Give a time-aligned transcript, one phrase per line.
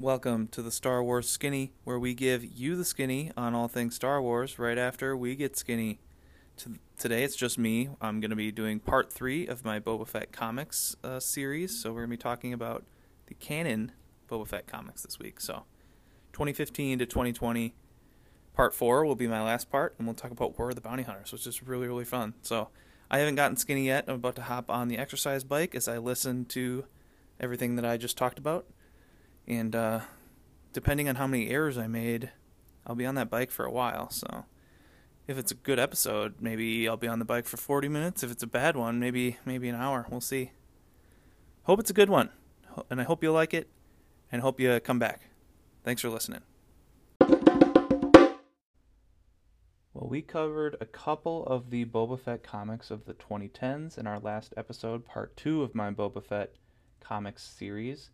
[0.00, 3.96] Welcome to the Star Wars Skinny, where we give you the skinny on all things
[3.96, 6.00] Star Wars right after we get skinny.
[6.56, 7.90] To, today it's just me.
[8.00, 11.78] I'm going to be doing part three of my Boba Fett comics uh, series.
[11.78, 12.86] So we're going to be talking about
[13.26, 13.92] the canon
[14.26, 15.38] Boba Fett comics this week.
[15.38, 15.64] So
[16.32, 17.74] 2015 to 2020,
[18.54, 21.02] part four will be my last part, and we'll talk about War of the Bounty
[21.02, 22.32] Hunters, which is really, really fun.
[22.40, 22.70] So
[23.10, 24.06] I haven't gotten skinny yet.
[24.08, 26.86] I'm about to hop on the exercise bike as I listen to
[27.38, 28.64] everything that I just talked about.
[29.50, 30.00] And uh,
[30.72, 32.30] depending on how many errors I made,
[32.86, 34.08] I'll be on that bike for a while.
[34.08, 34.44] So
[35.26, 38.22] if it's a good episode, maybe I'll be on the bike for 40 minutes.
[38.22, 40.06] If it's a bad one, maybe maybe an hour.
[40.08, 40.52] We'll see.
[41.64, 42.30] Hope it's a good one,
[42.88, 43.68] and I hope you'll like it,
[44.30, 45.22] and hope you come back.
[45.82, 46.42] Thanks for listening.
[49.92, 54.20] Well, we covered a couple of the Boba Fett comics of the 2010s in our
[54.20, 56.54] last episode, part two of my Boba Fett
[57.00, 58.10] comics series.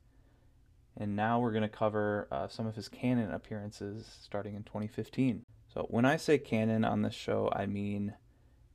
[0.97, 5.43] And now we're going to cover uh, some of his canon appearances starting in 2015.
[5.73, 8.15] So, when I say canon on this show, I mean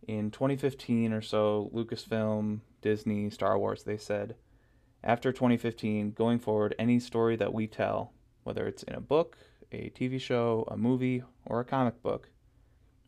[0.07, 4.35] in 2015 or so, Lucasfilm, Disney, Star Wars, they said
[5.03, 9.37] after 2015, going forward, any story that we tell, whether it's in a book,
[9.71, 12.29] a TV show, a movie, or a comic book,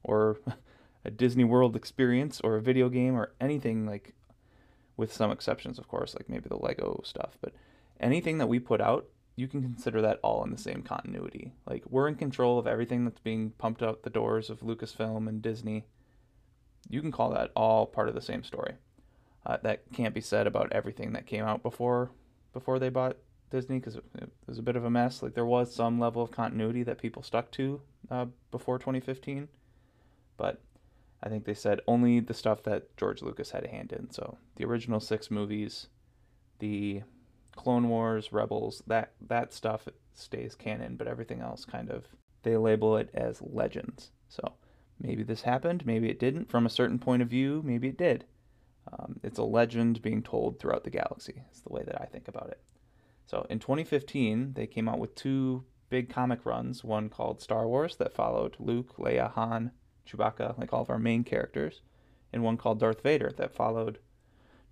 [0.03, 0.39] or
[1.05, 4.15] a Disney World experience, or a video game, or anything like,
[4.97, 7.53] with some exceptions, of course, like maybe the Lego stuff, but
[8.03, 11.53] anything that we put out, you can consider that all in the same continuity.
[11.67, 15.41] Like we're in control of everything that's being pumped out the doors of Lucasfilm and
[15.41, 15.85] Disney.
[16.89, 18.75] You can call that all part of the same story.
[19.45, 22.11] Uh, that can't be said about everything that came out before
[22.53, 23.17] before they bought
[23.49, 25.23] Disney because it, it, was a bit of a mess.
[25.23, 27.81] Like there was some level of continuity that people stuck to
[28.11, 29.47] uh, before 2015,
[30.37, 30.61] but
[31.21, 34.11] I think they said only the stuff that George Lucas had a hand in.
[34.11, 35.87] So the original six movies,
[36.59, 37.01] the
[37.55, 42.07] Clone Wars, Rebels, that that stuff stays canon, but everything else kind of
[42.43, 44.11] they label it as legends.
[44.27, 44.53] So
[44.99, 46.49] maybe this happened, maybe it didn't.
[46.49, 48.25] From a certain point of view, maybe it did.
[48.91, 51.43] Um, it's a legend being told throughout the galaxy.
[51.49, 52.59] It's the way that I think about it.
[53.25, 56.83] So in 2015, they came out with two big comic runs.
[56.83, 59.71] One called Star Wars that followed Luke, Leia, Han,
[60.07, 61.81] Chewbacca, like all of our main characters,
[62.33, 63.99] and one called Darth Vader that followed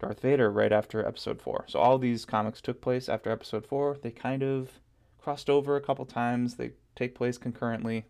[0.01, 1.65] Darth Vader right after episode 4.
[1.67, 3.99] So all these comics took place after episode 4.
[4.01, 4.79] They kind of
[5.19, 6.55] crossed over a couple times.
[6.55, 8.05] They take place concurrently.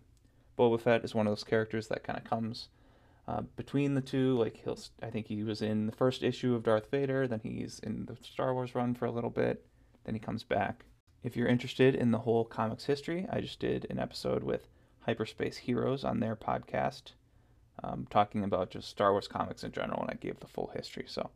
[0.57, 2.69] Boba Fett is one of those characters that kind of comes
[3.28, 4.38] uh, between the two.
[4.38, 7.28] Like he'll, I think he was in the first issue of Darth Vader.
[7.28, 9.66] Then he's in the Star Wars run for a little bit.
[10.06, 10.85] Then he comes back.
[11.23, 14.69] If you're interested in the whole comics history, I just did an episode with
[15.02, 17.12] Hyperspace Heroes on their podcast,
[17.84, 21.03] um, talking about just Star Wars comics in general, and I gave the full history.
[21.08, 21.29] So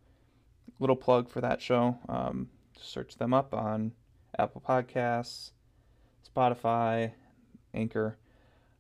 [0.80, 1.98] little plug for that show.
[2.10, 2.50] Um,
[2.80, 3.94] search them up on
[4.38, 5.52] Apple Podcasts,
[6.36, 7.12] Spotify,
[7.74, 8.18] Anchor,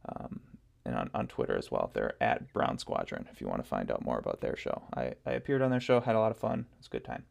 [0.07, 0.41] um,
[0.85, 1.91] and on, on Twitter as well.
[1.93, 4.83] They're at Brown Squadron if you want to find out more about their show.
[4.95, 6.65] I, I appeared on their show, had a lot of fun.
[6.73, 7.23] It was a good time.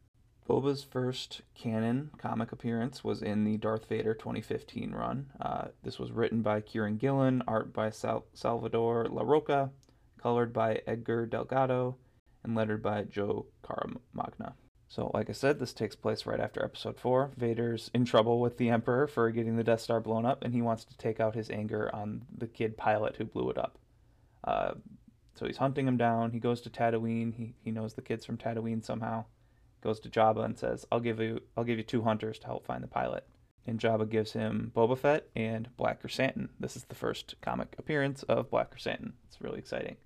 [0.48, 5.30] Boba's first canon comic appearance was in the Darth Vader 2015 run.
[5.40, 9.70] Uh, this was written by Kieran Gillen, art by Sal- Salvador Larroca,
[10.18, 11.96] colored by Edgar Delgado,
[12.44, 14.54] and lettered by Joe Caramagna.
[14.88, 17.32] So, like I said, this takes place right after episode 4.
[17.36, 20.62] Vader's in trouble with the Emperor for getting the Death Star blown up, and he
[20.62, 23.78] wants to take out his anger on the kid pilot who blew it up.
[24.44, 24.74] Uh,
[25.34, 26.30] so he's hunting him down.
[26.30, 27.34] He goes to Tatooine.
[27.34, 29.24] He, he knows the kids from Tatooine somehow.
[29.82, 32.64] Goes to Jabba and says, "I'll give you I'll give you two hunters to help
[32.64, 33.26] find the pilot."
[33.66, 36.50] And Jabba gives him Boba Fett and Black Krrsantan.
[36.60, 39.12] This is the first comic appearance of Black Krrsantan.
[39.26, 39.96] It's really exciting.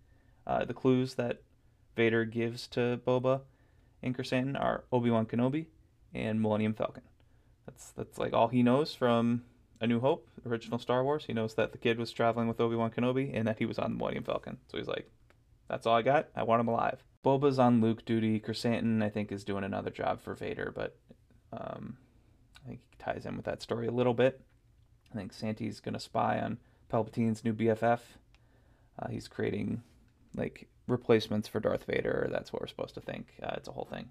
[0.47, 1.43] Uh, the clues that
[1.99, 3.41] Vader gives to Boba
[4.05, 5.67] and Krrsantan are Obi Wan Kenobi
[6.15, 7.03] and Millennium Falcon.
[7.67, 9.43] That's that's like all he knows from
[9.81, 11.25] A New Hope, original Star Wars.
[11.25, 13.81] He knows that the kid was traveling with Obi Wan Kenobi and that he was
[13.81, 14.59] on the Millennium Falcon.
[14.69, 15.11] So he's like,
[15.67, 16.29] "That's all I got.
[16.37, 18.39] I want him alive." Boba's on Luke duty.
[18.39, 20.97] Krrsantan, I think, is doing another job for Vader, but
[21.53, 21.97] um,
[22.65, 24.41] I think he ties in with that story a little bit.
[25.13, 26.59] I think Santi's gonna spy on
[26.89, 28.01] Palpatine's new BFF.
[29.01, 29.83] Uh, he's creating
[30.37, 32.29] like replacements for Darth Vader.
[32.31, 33.35] That's what we're supposed to think.
[33.43, 34.11] Uh, it's a whole thing.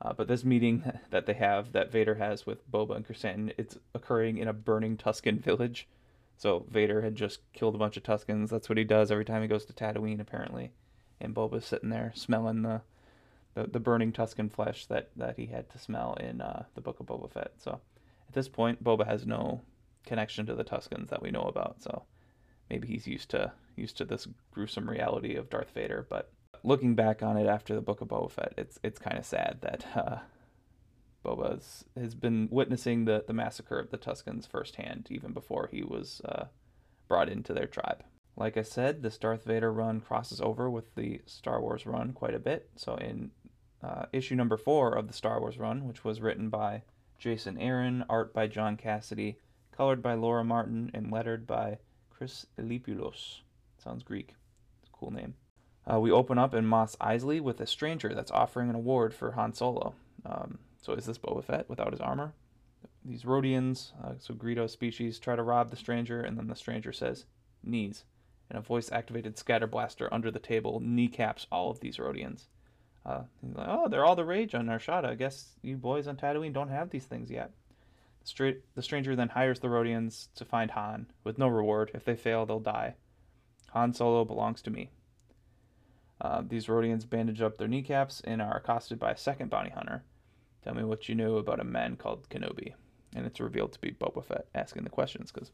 [0.00, 3.76] Uh, but this meeting that they have, that Vader has with Boba and Krrsantan, it's
[3.94, 5.88] occurring in a burning Tusken village.
[6.36, 8.48] So Vader had just killed a bunch of Tuskens.
[8.48, 10.72] That's what he does every time he goes to Tatooine, apparently.
[11.20, 12.82] And Boba's sitting there smelling the
[13.58, 17.00] the, the burning Tusken flesh that, that he had to smell in uh, the Book
[17.00, 17.52] of Boba Fett.
[17.58, 17.80] So
[18.28, 19.62] at this point, Boba has no
[20.06, 21.82] connection to the Tuskens that we know about.
[21.82, 22.04] So
[22.70, 26.06] maybe he's used to used to this gruesome reality of Darth Vader.
[26.08, 26.32] But
[26.62, 29.58] looking back on it after the Book of Boba Fett, it's it's kind of sad
[29.62, 30.18] that uh,
[31.24, 31.60] Boba
[31.96, 36.46] has been witnessing the, the massacre of the Tuskens firsthand, even before he was uh,
[37.08, 38.04] brought into their tribe.
[38.36, 42.34] Like I said, this Darth Vader run crosses over with the Star Wars run quite
[42.34, 42.70] a bit.
[42.76, 43.32] So in
[43.82, 46.82] uh, issue number four of the Star Wars run, which was written by
[47.18, 49.36] Jason Aaron, art by John Cassaday,
[49.72, 51.78] colored by Laura Martin, and lettered by
[52.10, 53.40] Chris Eliopoulos.
[53.88, 54.34] Sounds Greek.
[54.92, 55.32] Cool name.
[55.90, 59.32] Uh, we open up in Mos Eisley with a stranger that's offering an award for
[59.32, 59.94] Han Solo.
[60.26, 62.34] Um, so is this Boba Fett without his armor?
[63.02, 66.92] These Rodians, uh, so Greedo species, try to rob the stranger, and then the stranger
[66.92, 67.24] says,
[67.64, 68.04] knees.
[68.50, 72.42] And a voice activated scatter blaster under the table kneecaps all of these Rodians.
[73.06, 75.06] Uh, he's like, oh, they're all the rage on Nar Shaddaa.
[75.06, 77.52] I guess you boys on Tatooine don't have these things yet.
[78.20, 81.90] The, stra- the stranger then hires the Rodians to find Han, with no reward.
[81.94, 82.96] If they fail, they'll die.
[83.72, 84.90] Han Solo belongs to me.
[86.20, 90.02] Uh, these Rodians bandage up their kneecaps and are accosted by a second bounty hunter.
[90.64, 92.74] Tell me what you know about a man called Kenobi.
[93.14, 95.52] And it's revealed to be Boba Fett asking the questions because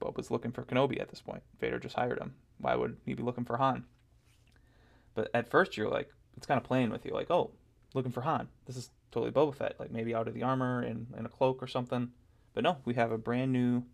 [0.00, 1.42] Boba's looking for Kenobi at this point.
[1.60, 2.34] Vader just hired him.
[2.58, 3.84] Why would he be looking for Han?
[5.14, 7.50] But at first, you're like, it's kind of playing with you, like, oh,
[7.94, 8.48] looking for Han.
[8.66, 11.62] This is totally Boba Fett, like maybe out of the armor and in a cloak
[11.62, 12.10] or something.
[12.52, 13.84] But no, we have a brand new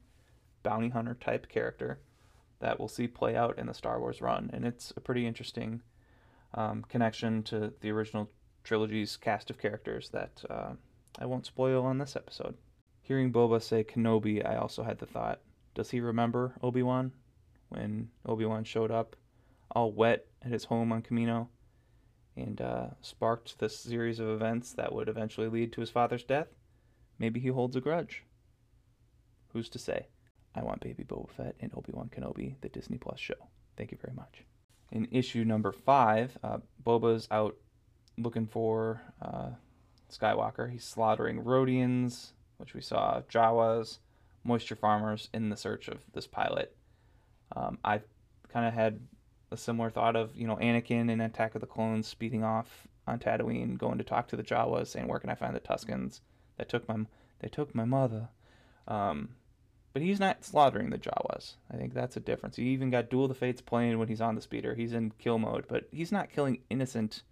[0.63, 2.01] bounty hunter type character
[2.61, 5.83] that we'll see play out in the Star Wars run, and it's a pretty interesting
[6.55, 8.31] um, connection to the original
[8.65, 10.73] trilogy's cast of characters that uh,
[11.19, 12.57] I won't spoil on this episode.
[13.03, 15.41] Hearing Boba say Kenobi, I also had the thought,
[15.75, 17.13] does he remember Obi Wan
[17.69, 19.17] when Obi Wan showed up
[19.71, 21.49] all wet at his home on Kamino?
[22.37, 26.49] and uh, sparked this series of events that would eventually lead to his father's death,
[27.19, 28.25] maybe he holds a grudge.
[29.53, 30.07] Who's to say?
[30.55, 33.49] I want Baby Boba Fett and Obi Wan Kenobi, the Disney Plus show.
[33.77, 34.45] Thank you very much.
[34.91, 37.57] In issue number five, uh, Boba's out
[38.19, 39.51] looking for uh,
[40.11, 40.71] Skywalker.
[40.71, 43.99] He's slaughtering Rodians, which we saw, Jawas,
[44.45, 46.77] moisture farmers in the search of this pilot.
[47.55, 48.01] Um, I
[48.49, 49.01] kind of had
[49.51, 53.19] a similar thought of you know Anakin in Attack of the Clones speeding off on
[53.19, 56.21] Tatooine, going to talk to the Jawas, saying, "Where can I find the Tuskens
[56.57, 57.07] that took my
[57.41, 58.29] they took my mother?"
[58.87, 59.31] Um,
[59.93, 61.55] but he's not slaughtering the Jawas.
[61.73, 62.57] I think that's a difference.
[62.57, 64.75] He even got Duel of the Fates playing when he's on the speeder.
[64.75, 67.23] He's in kill mode, but he's not killing innocent.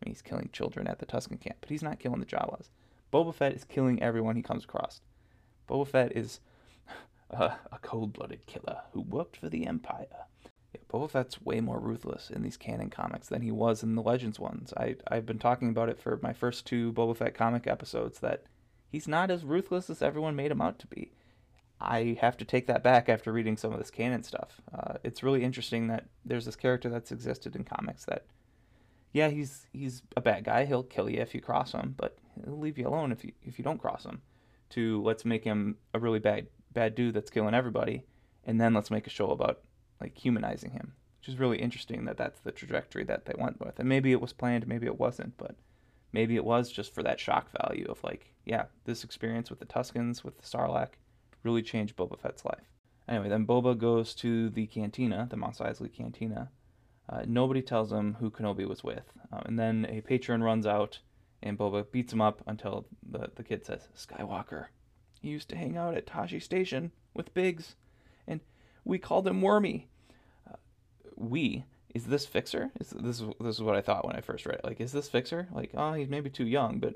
[0.00, 2.68] I mean, he's killing children at the Tusken camp, but he's not killing the Jawas.
[3.12, 5.00] Boba Fett is killing everyone he comes across.
[5.68, 6.40] Boba Fett is
[7.30, 10.06] a, a cold-blooded killer who worked for the Empire.
[10.74, 14.02] Yeah, Boba Fett's way more ruthless in these canon comics than he was in the
[14.02, 14.72] Legends ones.
[14.76, 18.44] I I've been talking about it for my first two Boba Fett comic episodes that
[18.88, 21.12] he's not as ruthless as everyone made him out to be.
[21.80, 24.60] I have to take that back after reading some of this canon stuff.
[24.74, 28.24] Uh, it's really interesting that there's this character that's existed in comics that,
[29.12, 30.64] yeah, he's he's a bad guy.
[30.64, 33.58] He'll kill you if you cross him, but he'll leave you alone if you if
[33.58, 34.22] you don't cross him.
[34.70, 38.04] To let's make him a really bad bad dude that's killing everybody,
[38.44, 39.60] and then let's make a show about
[40.00, 43.78] like humanizing him, which is really interesting that that's the trajectory that they went with.
[43.78, 45.56] And maybe it was planned, maybe it wasn't, but
[46.12, 49.66] maybe it was just for that shock value of like, yeah, this experience with the
[49.66, 50.94] Tuskens, with the Sarlacc,
[51.42, 52.70] really changed Boba Fett's life.
[53.08, 56.50] Anyway, then Boba goes to the cantina, the Mos Eisley cantina.
[57.08, 59.12] Uh, nobody tells him who Kenobi was with.
[59.32, 60.98] Um, and then a patron runs out,
[61.42, 64.66] and Boba beats him up until the, the kid says, Skywalker,
[65.20, 67.76] he used to hang out at Tosche Station with Biggs
[68.26, 68.40] and
[68.84, 69.88] we called him Wormy.
[70.48, 70.56] Uh,
[71.16, 71.64] we
[71.94, 72.70] is this Fixer?
[72.78, 74.64] Is this this is what I thought when I first read it?
[74.64, 75.48] Like, is this Fixer?
[75.50, 76.94] Like, oh, he's maybe too young, but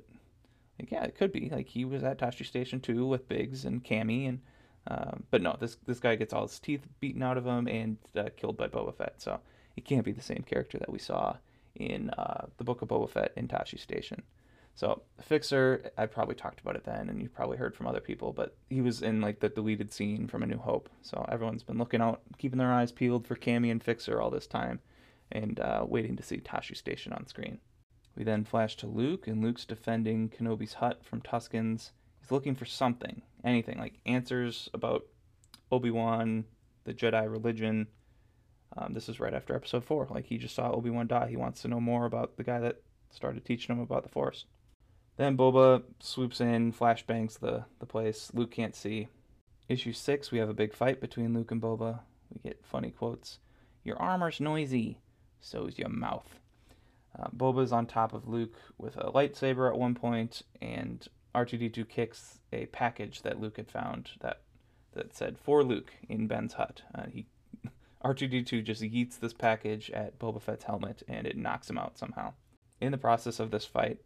[0.80, 1.50] like, yeah, it could be.
[1.50, 4.40] Like, he was at Tosche Station too with Biggs and Camie, and
[4.86, 7.98] uh, but no, this this guy gets all his teeth beaten out of him and
[8.16, 9.14] uh, killed by Boba Fett.
[9.18, 9.40] So
[9.76, 11.36] it can't be the same character that we saw
[11.74, 14.22] in uh, the Book of Boba Fett in Tosche Station.
[14.74, 18.32] So Fixer, I probably talked about it then, and you've probably heard from other people,
[18.32, 20.88] but he was in like the deleted scene from A New Hope.
[21.02, 24.46] So everyone's been looking out, keeping their eyes peeled for Camie and Fixer all this
[24.46, 24.80] time,
[25.30, 27.58] and uh, waiting to see Tosche Station on screen.
[28.16, 31.92] We then flash to Luke, and Luke's defending Kenobi's hut from Tuskens.
[32.20, 35.06] He's looking for something, anything, like answers about
[35.70, 36.44] Obi Wan,
[36.84, 37.86] the Jedi religion.
[38.76, 40.08] Um, this is right after Episode Four.
[40.10, 41.28] Like he just saw Obi Wan die.
[41.28, 44.44] He wants to know more about the guy that started teaching him about the Force.
[45.16, 48.30] Then Boba swoops in, flashbangs the, the place.
[48.32, 49.08] Luke can't see.
[49.68, 52.00] Issue 6, we have a big fight between Luke and Boba.
[52.32, 53.38] We get funny quotes.
[53.84, 54.98] Your armor's noisy,
[55.40, 56.40] so's your mouth.
[57.20, 62.38] Uh, Boba's on top of Luke with a lightsaber at one point, and R2D2 kicks
[62.52, 64.40] a package that Luke had found that
[64.92, 66.82] that said for Luke in Ben's hut.
[66.94, 67.26] Uh, he
[68.04, 72.32] R2D2 just yeets this package at Boba Fett's helmet, and it knocks him out somehow.
[72.80, 73.98] In the process of this fight,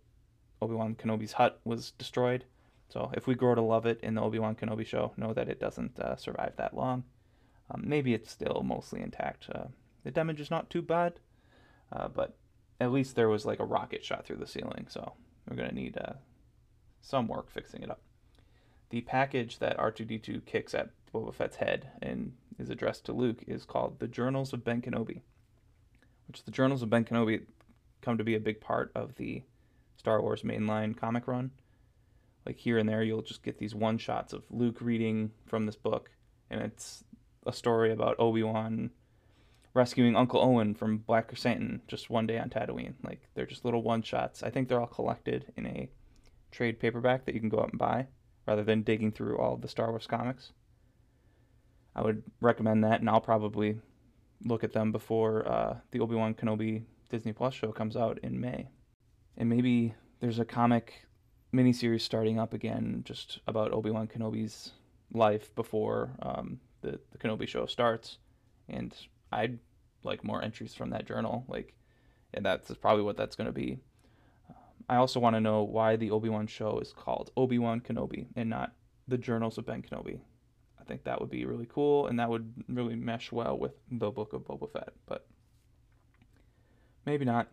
[0.60, 2.44] Obi Wan Kenobi's hut was destroyed.
[2.88, 5.48] So if we grow to love it in the Obi Wan Kenobi show, know that
[5.48, 7.04] it doesn't uh, survive that long.
[7.70, 9.48] Um, maybe it's still mostly intact.
[9.52, 9.66] Uh,
[10.02, 11.14] the damage is not too bad,
[11.92, 12.36] uh, but
[12.80, 15.14] at least there was like a rocket shot through the ceiling, so
[15.48, 16.14] we're gonna need uh,
[17.00, 18.00] some work fixing it up.
[18.90, 23.64] The package that R2D2 kicks at Boba Fett's head and is addressed to Luke is
[23.64, 25.22] called the Journals of Ben Kenobi,
[26.26, 27.42] which the Journals of Ben Kenobi
[28.00, 29.42] come to be a big part of the
[29.96, 31.50] Star Wars mainline comic run.
[32.44, 35.76] Like here and there, you'll just get these one shots of Luke reading from this
[35.76, 36.10] book,
[36.50, 37.04] and it's
[37.46, 38.90] a story about Obi Wan
[39.74, 42.94] rescuing Uncle Owen from Black Krrsantan just one day on Tatooine.
[43.02, 44.42] Like they're just little one shots.
[44.42, 45.90] I think they're all collected in a
[46.52, 48.06] trade paperback that you can go out and buy,
[48.46, 50.52] rather than digging through all the Star Wars comics.
[51.96, 53.80] I would recommend that, and I'll probably
[54.44, 58.40] look at them before uh, the Obi Wan Kenobi Disney Plus show comes out in
[58.40, 58.68] May.
[59.36, 61.06] And maybe there's a comic
[61.52, 64.72] miniseries starting up again just about Obi Wan Kenobi's
[65.12, 68.18] life before um, the, the Kenobi show starts.
[68.68, 68.94] And
[69.34, 69.58] I'd
[70.02, 71.44] like more entries from that journal.
[71.48, 71.74] Like,
[72.32, 73.78] and that's probably what that's going to be.
[74.48, 74.56] Um,
[74.88, 78.26] I also want to know why the Obi Wan show is called Obi Wan Kenobi
[78.36, 78.72] and not
[79.08, 80.20] the Journals of Ben Kenobi.
[80.80, 84.10] I think that would be really cool, and that would really mesh well with the
[84.10, 84.92] Book of Boba Fett.
[85.06, 85.26] But
[87.06, 87.48] maybe not.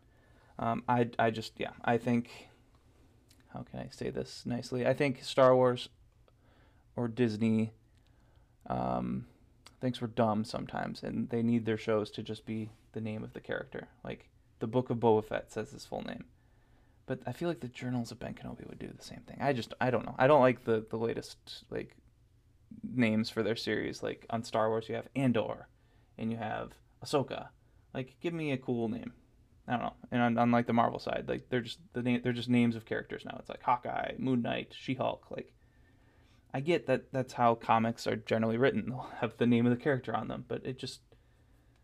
[0.59, 2.29] Um, I I just yeah I think
[3.53, 4.85] how can I say this nicely?
[4.85, 5.89] I think Star Wars
[6.95, 7.71] or Disney
[8.67, 9.25] um,
[9.81, 13.33] thinks we're dumb sometimes, and they need their shows to just be the name of
[13.33, 13.88] the character.
[14.03, 16.25] Like the Book of Boba Fett says his full name,
[17.07, 19.38] but I feel like the Journals of Ben Kenobi would do the same thing.
[19.41, 20.15] I just I don't know.
[20.17, 21.95] I don't like the the latest like
[22.83, 24.01] names for their series.
[24.03, 25.67] Like on Star Wars, you have Andor,
[26.17, 26.71] and you have
[27.03, 27.47] Ahsoka.
[27.93, 29.13] Like, give me a cool name.
[29.67, 29.93] I don't know.
[30.11, 32.75] And on, on like the Marvel side, like they're just the name, they're just names
[32.75, 33.38] of characters now.
[33.39, 35.27] It's like Hawkeye, Moon Knight, She Hulk.
[35.29, 35.53] Like,
[36.53, 38.89] I get that that's how comics are generally written.
[38.89, 41.01] They'll have the name of the character on them, but it just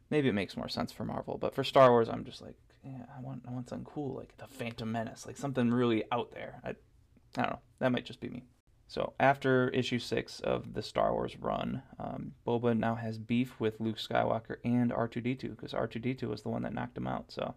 [0.10, 1.38] maybe it makes more sense for Marvel.
[1.38, 4.36] But for Star Wars, I'm just like, yeah, I want I want something cool, like
[4.38, 6.60] the Phantom Menace, like something really out there.
[6.64, 7.60] I, I don't know.
[7.80, 8.44] That might just be me.
[8.90, 13.82] So after issue six of the Star Wars run, um, Boba now has beef with
[13.82, 17.26] Luke Skywalker and R2D2 because R2D2 was the one that knocked him out.
[17.30, 17.56] So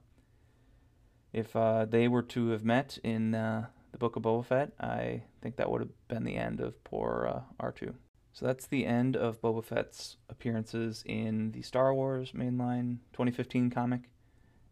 [1.33, 3.67] if uh, they were to have met in uh,
[4.01, 7.65] Book of Boba Fett, I think that would have been the end of poor uh,
[7.65, 7.95] R2.
[8.33, 14.09] So that's the end of Boba Fett's appearances in the Star Wars mainline 2015 comic.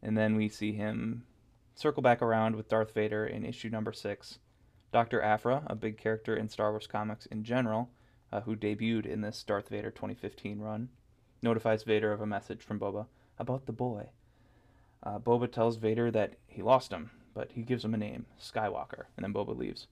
[0.02, 1.24] And then we see him
[1.74, 4.38] circle back around with Darth Vader in issue number six.
[4.92, 5.20] Dr.
[5.20, 7.90] Aphra, a big character in Star Wars comics in general,
[8.32, 10.88] uh, who debuted in this Darth Vader 2015 run,
[11.42, 13.06] notifies Vader of a message from Boba
[13.38, 14.08] about the boy.
[15.02, 19.04] Uh, Boba tells Vader that he lost him, but he gives him a name, Skywalker,
[19.16, 19.86] and then Boba leaves.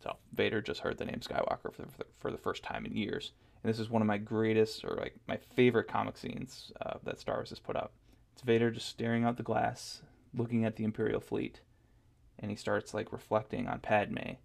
[0.00, 3.32] So Vader just heard the name Skywalker for the, for the first time in years,
[3.60, 7.18] and this is one of my greatest or like my favorite comic scenes uh, that
[7.18, 7.90] Star Wars has put out.
[8.32, 11.62] It's Vader just staring out the glass, looking at the Imperial fleet,
[12.38, 14.36] and he starts like reflecting on Padme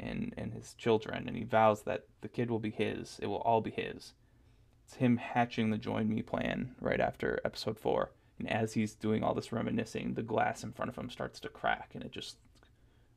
[0.00, 3.20] and and his children, and he vows that the kid will be his.
[3.22, 4.14] It will all be his.
[4.84, 9.22] It's him hatching the join me plan right after Episode Four and as he's doing
[9.22, 12.36] all this reminiscing, the glass in front of him starts to crack, and it just,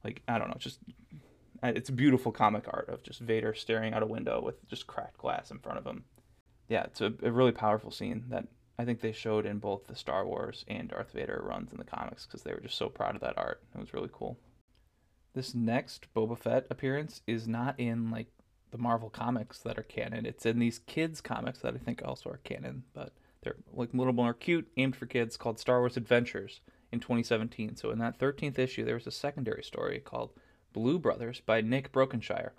[0.04, 0.80] like, I don't know, just,
[1.64, 5.18] uh, it's beautiful comic art of just Vader staring out a window with just cracked
[5.18, 6.04] glass in front of him.
[6.70, 8.48] Yeah, it's a, a really powerful scene that
[8.78, 11.84] I think they showed in both the Star Wars and Darth Vader runs in the
[11.84, 13.64] comics because they were just so proud of that art.
[13.74, 14.38] It was really cool.
[15.34, 18.28] This next Boba Fett appearance is not in like
[18.72, 20.26] the Marvel comics that are canon.
[20.26, 23.98] It's in these kids comics that I think also are canon, but they're like a
[23.98, 27.76] little more cute, aimed for kids, called Star Wars Adventures in 2017.
[27.76, 30.32] So in that 13th issue, there was a secondary story called
[30.74, 32.54] Blue Brothers by Nick Brokenshire.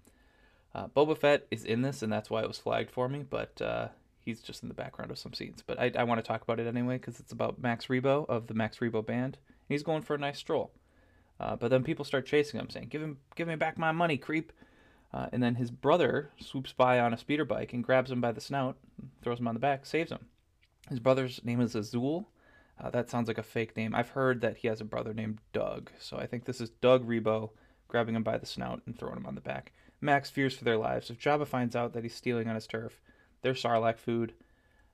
[0.75, 3.61] Uh, Boba Fett is in this, and that's why it was flagged for me, but
[3.61, 3.89] uh,
[4.21, 5.63] he's just in the background of some scenes.
[5.67, 8.47] But I, I want to talk about it anyway because it's about Max Rebo of
[8.47, 9.37] the Max Rebo Band.
[9.37, 10.73] and He's going for a nice stroll.
[11.41, 14.19] Uh, but then people start chasing him, saying, "Give him, give me back my money,
[14.19, 14.53] creep!"
[15.15, 18.33] Uh, and then his brother swoops by on a speeder bike and grabs him by
[18.33, 18.77] the snout,
[19.23, 20.27] throws him on the back, saves him.
[20.89, 22.29] His brother's name is Azul.
[22.81, 23.95] Uh, that sounds like a fake name.
[23.95, 27.07] I've heard that he has a brother named Doug, so I think this is Doug
[27.07, 27.51] Rebo
[27.89, 29.73] grabbing him by the snout and throwing him on the back.
[30.01, 31.11] Max fears for their lives.
[31.11, 33.01] If Jabba finds out that he's stealing on his turf,
[33.43, 34.35] their Sarlacc food.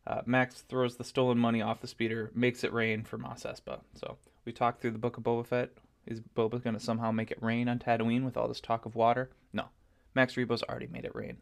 [0.06, 3.80] Uh, Max throws the stolen money off the speeder, makes it rain for Mos Espa.
[3.94, 5.70] So we talked through the book of Boba Fett.
[6.06, 8.94] Is Boba going to somehow make it rain on Tatooine with all this talk of
[8.94, 9.30] water?
[9.52, 9.68] No.
[10.14, 11.38] Max Rebo's already made it rain.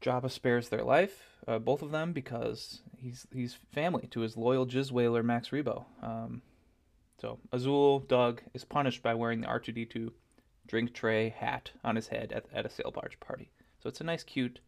[0.00, 4.66] Jabba spares their life, uh, both of them, because he's he's family to his loyal
[4.66, 5.84] Jizz wailer Max Rebo.
[6.02, 6.42] Um,
[7.20, 10.10] So Azul Doug is punished by wearing the R2D2
[10.66, 13.50] drink tray hat on his head at, at a sail barge party.
[13.80, 14.60] So it's a nice, cute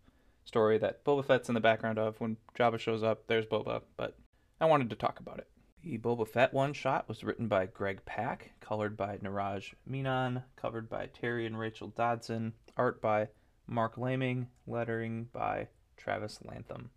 [0.44, 2.20] story that Boba Fett's in the background of.
[2.20, 4.16] When Jabba shows up, there's Boba, but
[4.60, 5.48] I wanted to talk about it.
[5.82, 10.88] The Boba Fett one shot was written by Greg Pak, colored by Neeraj Menon, covered
[10.88, 13.28] by Terry and Rachel Dodson, art by
[13.66, 16.90] Marc Laming, lettering by Travis Lantham.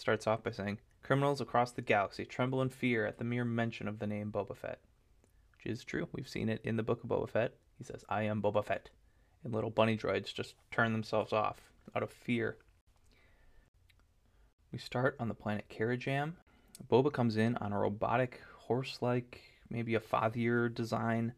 [0.00, 3.86] Starts off by saying, Criminals across the galaxy tremble in fear at the mere mention
[3.86, 4.80] of the name Boba Fett.
[5.52, 6.08] Which is true.
[6.10, 7.52] We've seen it in the book of Boba Fett.
[7.76, 8.88] He says, I am Boba Fett.
[9.44, 11.58] And little bunny droids just turn themselves off
[11.94, 12.56] out of fear.
[14.72, 16.32] We start on the planet Karajam.
[16.90, 21.34] Boba comes in on a robotic, horse like, maybe a fathier design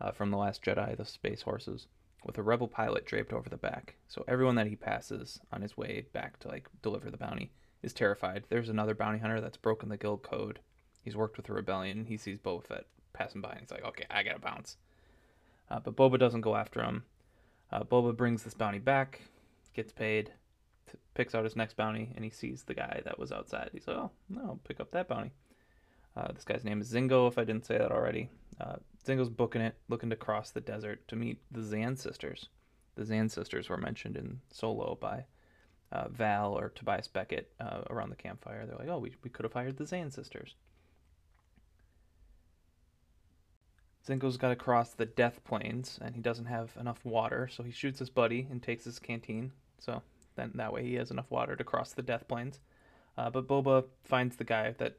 [0.00, 1.88] uh, from The Last Jedi, the space horses,
[2.24, 3.96] with a rebel pilot draped over the back.
[4.06, 7.50] So everyone that he passes on his way back to like deliver the bounty
[7.86, 8.44] is terrified.
[8.48, 10.58] There's another bounty hunter that's broken the guild code.
[11.02, 12.04] He's worked with the rebellion.
[12.04, 14.76] He sees Boba Fett passing by and he's like, okay, I gotta bounce.
[15.70, 17.04] Uh, but Boba doesn't go after him.
[17.72, 19.20] Uh, Boba brings this bounty back,
[19.72, 20.32] gets paid,
[20.90, 23.70] t- picks out his next bounty, and he sees the guy that was outside.
[23.72, 25.32] He's like, oh, no, I'll pick up that bounty.
[26.16, 28.30] Uh, this guy's name is Zingo, if I didn't say that already.
[28.60, 28.76] Uh,
[29.06, 32.48] Zingo's booking it, looking to cross the desert to meet the Zan sisters.
[32.96, 35.24] The Zan sisters were mentioned in Solo by
[35.92, 38.66] uh, Val or Tobias Beckett uh, around the campfire.
[38.66, 40.54] They're like, oh, we, we could have hired the Zan sisters.
[44.06, 47.72] Zingo's got to cross the Death Plains, and he doesn't have enough water, so he
[47.72, 49.52] shoots his buddy and takes his canteen.
[49.80, 50.02] So
[50.36, 52.60] then that way he has enough water to cross the Death Plains.
[53.18, 54.98] Uh, but Boba finds the guy that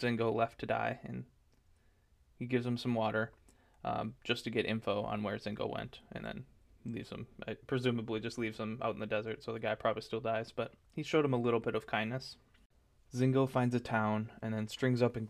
[0.00, 1.24] Zingo left to die, and
[2.38, 3.32] he gives him some water
[3.84, 6.44] um, just to get info on where Zingo went, and then
[6.86, 7.26] leaves him.
[7.46, 10.52] I presumably just leaves him out in the desert, so the guy probably still dies.
[10.54, 12.36] But he showed him a little bit of kindness.
[13.14, 15.28] Zingo finds a town and then strings up and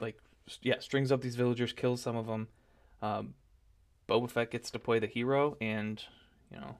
[0.00, 0.18] like
[0.62, 2.48] yeah strings up these villagers, kills some of them.
[3.02, 3.34] Um,
[4.08, 6.02] Boba Fett gets to play the hero, and
[6.50, 6.76] you know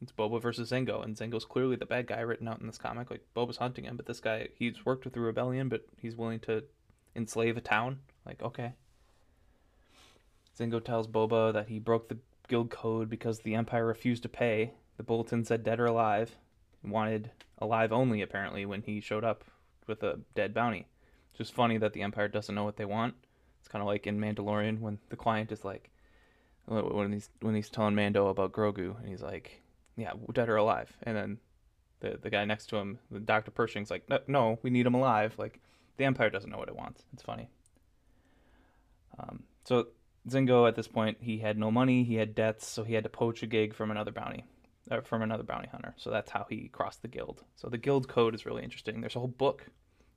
[0.00, 3.10] it's Boba versus Zingo, and Zingo's clearly the bad guy written out in this comic.
[3.10, 6.40] Like Boba's hunting him, but this guy he's worked with the rebellion, but he's willing
[6.40, 6.64] to
[7.14, 8.00] enslave a town.
[8.24, 8.74] Like okay.
[10.58, 12.18] Zingo tells Boba that he broke the
[12.48, 14.72] guild code because the Empire refused to pay.
[14.96, 16.36] The bulletin said dead or alive.
[16.82, 19.44] Wanted alive only, apparently, when he showed up
[19.86, 20.86] with a dead bounty.
[21.30, 23.14] It's just funny that the Empire doesn't know what they want.
[23.60, 25.90] It's kind of like in Mandalorian when the client is like,
[26.66, 29.62] when he's when he's telling Mando about Grogu, and he's like,
[29.96, 31.38] "Yeah, dead or alive," and then
[32.00, 34.94] the the guy next to him, the Doctor Pershing's like, "No, no we need him
[34.94, 35.60] alive." Like
[35.96, 37.04] the Empire doesn't know what it wants.
[37.12, 37.48] It's funny.
[39.18, 39.88] Um, so
[40.30, 43.10] Zingo at this point he had no money, he had debts, so he had to
[43.10, 44.44] poach a gig from another bounty,
[44.90, 45.94] uh, from another bounty hunter.
[45.96, 47.44] So that's how he crossed the guild.
[47.56, 49.00] So the guild code is really interesting.
[49.00, 49.66] There's a whole book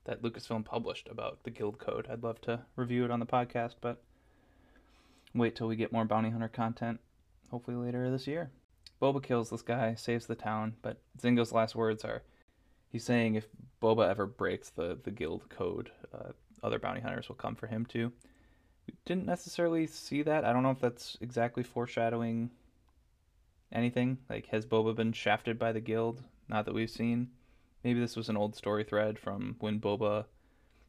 [0.04, 2.08] that Lucasfilm published about the guild code.
[2.10, 4.02] I'd love to review it on the podcast, but
[5.34, 7.00] wait till we get more bounty hunter content,
[7.50, 8.50] hopefully later this year.
[9.00, 12.22] Boba kills this guy, saves the town, but Zingo's last words are
[12.88, 13.46] he's saying if
[13.80, 17.84] Boba ever breaks the, the guild code, uh, other bounty hunters will come for him
[17.84, 18.12] too
[18.86, 20.44] we didn't necessarily see that.
[20.44, 22.50] I don't know if that's exactly foreshadowing
[23.70, 24.18] anything.
[24.28, 26.22] Like, has Boba been shafted by the guild?
[26.48, 27.30] Not that we've seen.
[27.84, 30.26] Maybe this was an old story thread from when Boba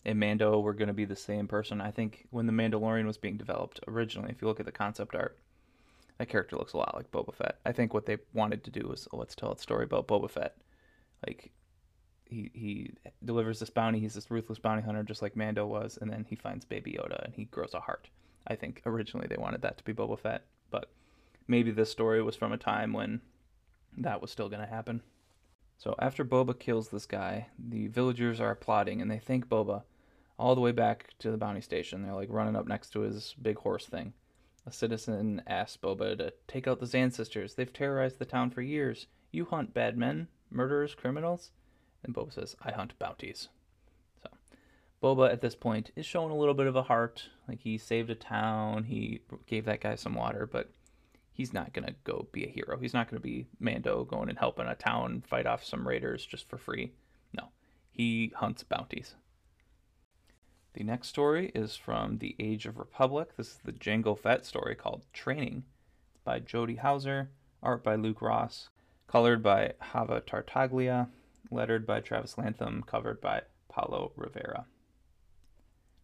[0.06, 1.82] and Mando were going to be the same person.
[1.82, 5.16] I think when the Mandalorian was being developed originally, if you look at the concept
[5.16, 5.38] art,
[6.18, 7.60] that character looks a lot like Boba Fett.
[7.66, 10.30] I think what they wanted to do was oh, let's tell a story about Boba
[10.30, 10.58] Fett.
[11.26, 11.52] Like
[12.34, 12.91] he he
[13.24, 14.00] delivers this bounty.
[14.00, 17.24] He's this ruthless bounty hunter, just like Mando was, and then he finds Baby Yoda
[17.24, 18.10] and he grows a heart.
[18.48, 20.89] I think originally they wanted that to be Boba Fett, but
[21.48, 23.22] maybe this story was from a time when
[23.98, 25.02] that was still going to happen.
[25.78, 29.84] So after Boba kills this guy, the villagers are applauding and they thank Boba
[30.38, 32.04] all the way back to the bounty station.
[32.04, 34.13] They're like running up next to his big horse thing.
[34.65, 37.56] A citizen asks Boba to take out the Zan sisters.
[37.56, 39.08] They've terrorized the town for years.
[39.32, 41.52] You hunt bad men, murderers, criminals.
[42.04, 43.50] And Boba says, I hunt bounties.
[44.22, 44.30] So
[45.02, 47.30] Boba at this point is showing a little bit of a heart.
[47.48, 50.70] Like he saved a town, he gave that guy some water, but
[51.34, 52.78] he's not going to go be a hero.
[52.78, 56.26] He's not going to be Mando going and helping a town fight off some raiders
[56.26, 56.92] just for free.
[57.34, 57.50] No,
[57.92, 59.16] he hunts bounties.
[60.74, 63.38] The next story is from The Age of Republic.
[63.38, 65.66] This is the Jango Fett story called Training.
[66.12, 67.30] It's by Jody Houser,
[67.62, 68.70] art by Luke Ross,
[69.08, 71.10] colored by Hava Tartaglia,
[71.54, 74.66] lettered by Travis Lantham, covered by Paolo Rivera.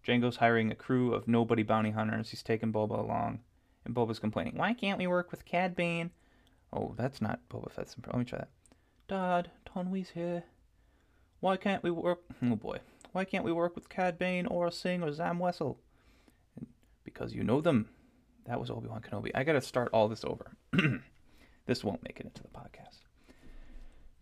[0.05, 2.29] Jango's hiring a crew of nobody bounty hunters.
[2.29, 3.39] He's taking Boba along,
[3.85, 6.12] and Boba's complaining, "Why can't we work with Cad Bane?"
[6.71, 7.95] Oh, that's not Boba Fett's.
[8.05, 8.49] Let me try that.
[9.07, 10.43] Dad, Tonwi's here.
[11.39, 12.21] Why can't we work?
[12.41, 12.79] Oh boy,
[13.12, 15.77] why can't we work with Cad Bane, Aurra Sing, or Zam Wesell?
[17.03, 17.89] because you know them.
[18.45, 19.31] That was Obi Wan Kenobi.
[19.35, 20.51] I got to start all this over.
[21.65, 22.99] this won't make it into the podcast.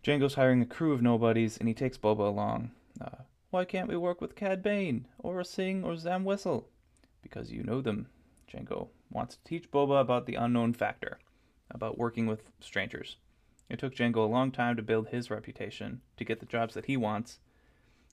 [0.08, 2.70] Jango's hiring a crew of nobodies, and he takes Boba along.
[2.98, 6.64] Uh, why can't we work with Cad Bane, or Sing, or Zam Wesell?
[7.20, 8.06] Because you know them.
[8.50, 11.18] Jango wants to teach Boba about the unknown factor,
[11.70, 13.18] about working with strangers.
[13.68, 16.86] It took Jango a long time to build his reputation, to get the jobs that
[16.86, 17.38] he wants.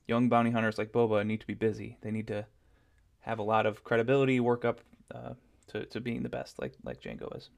[0.06, 1.96] Young bounty hunters like Boba need to be busy.
[2.02, 2.44] They need to
[3.20, 4.82] have a lot of credibility, work up
[5.14, 5.32] uh,
[5.68, 7.48] to, to being the best, like, like Jango is.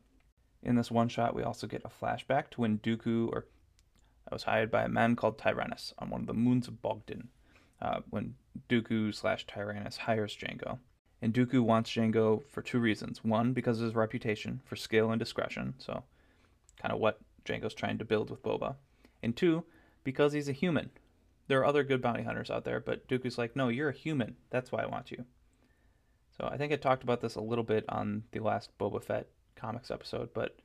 [0.62, 3.46] In this one shot, we also get a flashback to when Dooku or
[4.30, 7.28] I was hired by a man called Tyrannus on one of the moons of Bogden,
[7.80, 8.34] uh, when
[8.68, 10.78] Dooku slash Tyrannus hires Jango.
[11.22, 13.24] And Dooku wants Jango for two reasons.
[13.24, 16.04] One, because of his reputation for skill and discretion, so
[16.80, 18.76] kind of what Jango's trying to build with Boba.
[19.22, 19.64] And two,
[20.04, 20.90] because he's a human.
[21.48, 24.36] There are other good bounty hunters out there, but Dooku's like, no, you're a human.
[24.50, 25.24] That's why I want you.
[26.36, 29.28] So I think I talked about this a little bit on the last Boba Fett
[29.56, 30.56] comics episode, but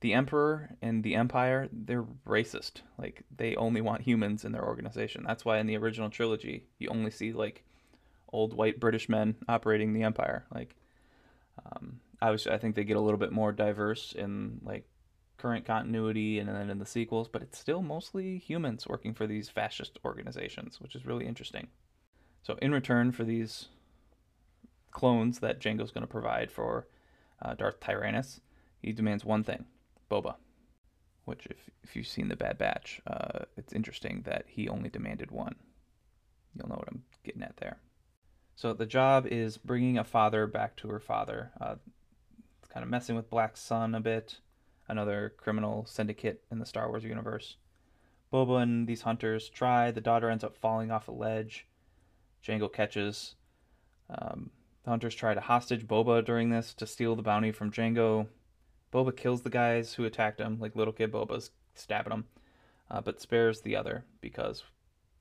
[0.00, 2.82] the Emperor and the Empire, they're racist.
[2.98, 5.24] Like they only want humans in their organization.
[5.26, 7.64] That's why in the original trilogy, you only see like
[8.32, 10.44] old white British men operating the Empire.
[10.54, 10.76] Like,
[11.64, 14.84] um, obviously, I think they get a little bit more diverse in like
[15.36, 19.48] current continuity and then in the sequels, but it's still mostly humans working for these
[19.48, 21.68] fascist organizations, which is really interesting.
[22.42, 23.68] So, in return for these
[24.92, 26.86] clones that Jango's going to provide for
[27.42, 28.40] uh, Darth Tyrannus,
[28.80, 29.64] he demands one thing
[30.10, 30.36] Boba.
[31.24, 35.30] Which, if, if you've seen The Bad Batch, uh, it's interesting that he only demanded
[35.30, 35.56] one.
[36.54, 37.78] You'll know what I'm getting at there.
[38.56, 41.52] So the job is bringing a father back to her father.
[41.60, 41.76] Uh,
[42.68, 44.38] kind of messing with Black Sun a bit,
[44.88, 47.56] another criminal syndicate in the Star Wars universe.
[48.32, 49.90] Boba and these hunters try.
[49.90, 51.66] The daughter ends up falling off a ledge.
[52.44, 53.34] Jango catches.
[54.10, 54.50] Um,
[54.84, 58.26] the hunters try to hostage Boba during this to steal the bounty from Jango.
[58.92, 62.24] Boba kills the guys who attacked him, like little kid Boba's stabbing him,
[62.90, 64.64] uh, but spares the other because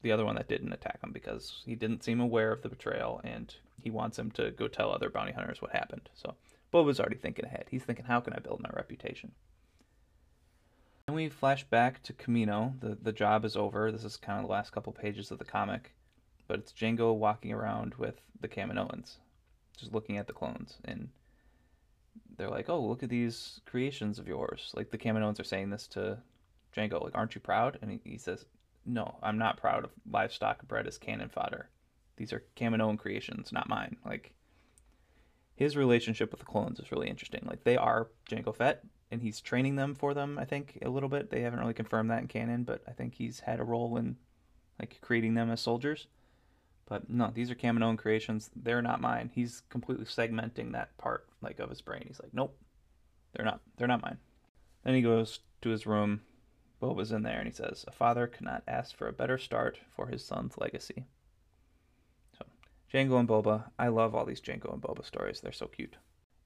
[0.02, 3.20] the other one that didn't attack him because he didn't seem aware of the betrayal
[3.24, 6.10] and he wants him to go tell other bounty hunters what happened.
[6.14, 6.36] So
[6.74, 7.66] Boba's already thinking ahead.
[7.70, 9.32] He's thinking, how can I build my reputation?
[11.08, 12.80] Then we flash back to Kamino.
[12.82, 13.92] The the job is over.
[13.92, 15.94] This is kind of the last couple pages of the comic,
[16.48, 19.16] but it's Jango walking around with the Kaminoans,
[19.78, 21.10] just looking at the clones and
[22.38, 25.88] they're like, "Oh, look at these creations of yours." Like the Kaminoans are saying this
[25.90, 26.20] to
[26.76, 28.46] Jango, like, "Aren't you proud?" And he, he says,
[28.86, 31.70] "No, I'm not proud of livestock bred as cannon fodder.
[32.18, 34.34] These are Kaminoan creations, not mine." Like
[35.56, 37.44] his relationship with the clones is really interesting.
[37.46, 40.38] Like they are Jango Fett, and he's training them for them.
[40.38, 41.30] I think a little bit.
[41.30, 44.18] They haven't really confirmed that in canon, but I think he's had a role in
[44.80, 46.08] like creating them as soldiers.
[46.88, 48.50] But no, these are Kaminoan creations.
[48.56, 49.30] They're not mine.
[49.34, 52.06] He's completely segmenting that part like of his brain.
[52.08, 52.58] He's like, nope,
[53.34, 53.62] they're not.
[53.78, 54.18] They're not mine.
[54.84, 56.22] Then he goes to his room.
[56.82, 60.08] Boba's in there, and he says, "A father cannot ask for a better start for
[60.08, 61.08] his son's legacy."
[62.38, 62.46] So,
[62.94, 63.72] Jango and Boba.
[63.80, 65.42] I love all these Jango and Boba stories.
[65.42, 65.98] They're so cute.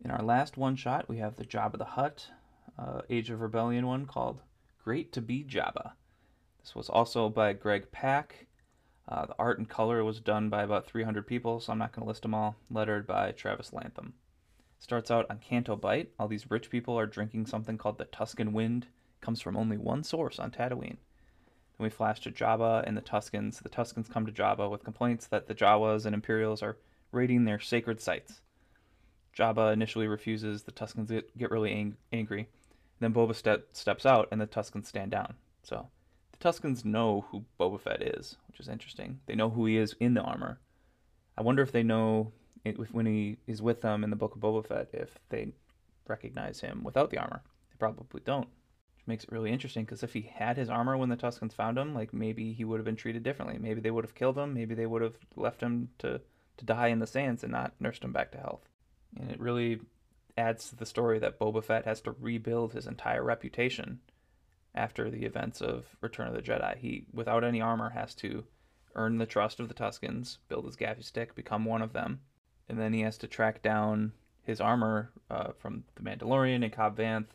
[0.04, 2.32] In our last one shot, we have the Jabba the Hutt,
[2.80, 4.42] uh, Age of Rebellion one called
[4.84, 5.94] "Great to Be Jabba."
[6.62, 8.48] This was also by Greg Pak
[9.12, 12.04] uh, the art and color was done by about 300 people, so I'm not going
[12.04, 12.56] to list them all.
[12.70, 14.14] Lettered by Travis Lantham.
[14.80, 16.12] Starts out on Canto Bight.
[16.18, 18.88] All these rich people are drinking something called the Tusken Wind.
[19.20, 20.98] Comes from only one source on Tatooine.
[21.78, 23.62] Then we flash to Jabba and the Tuskens.
[23.62, 26.78] The Tuskens come to Jabba with complaints that the Jawas and Imperials are
[27.12, 28.40] raiding their sacred sites.
[29.38, 30.64] Jabba initially refuses.
[30.64, 32.48] The Tuskens get get really ang- angry.
[33.02, 35.36] Then Boba step- steps out, and the Tuskens stand down.
[35.64, 35.90] So
[36.42, 39.20] Tuskens know who Boba Fett is, which is interesting.
[39.28, 40.60] They know who he is in the armor.
[41.38, 42.34] I wonder if they know
[42.66, 45.54] it, when he is with them in the Book of Boba Fett if they
[46.08, 47.44] recognize him without the armor.
[47.70, 48.48] They probably don't,
[48.96, 49.86] which makes it really interesting.
[49.86, 52.80] Because if he had his armor when the Tuskens found him, like maybe he would
[52.80, 53.60] have been treated differently.
[53.60, 54.56] Maybe they would have killed him.
[54.56, 56.22] Maybe they would have left him to
[56.58, 58.68] to die in the sands and not nursed him back to health.
[59.20, 59.80] And it really
[60.38, 64.00] adds to the story that Boba Fett has to rebuild his entire reputation
[64.74, 66.78] after the events of Return of the Jedi.
[66.78, 68.46] He, without any armor, has to
[68.96, 72.22] earn the trust of the Tuskens, build his gaffi stick, become one of them,
[72.70, 76.98] and then he has to track down his armor uh, from the Mandalorian and Cobb
[76.98, 77.28] Vanth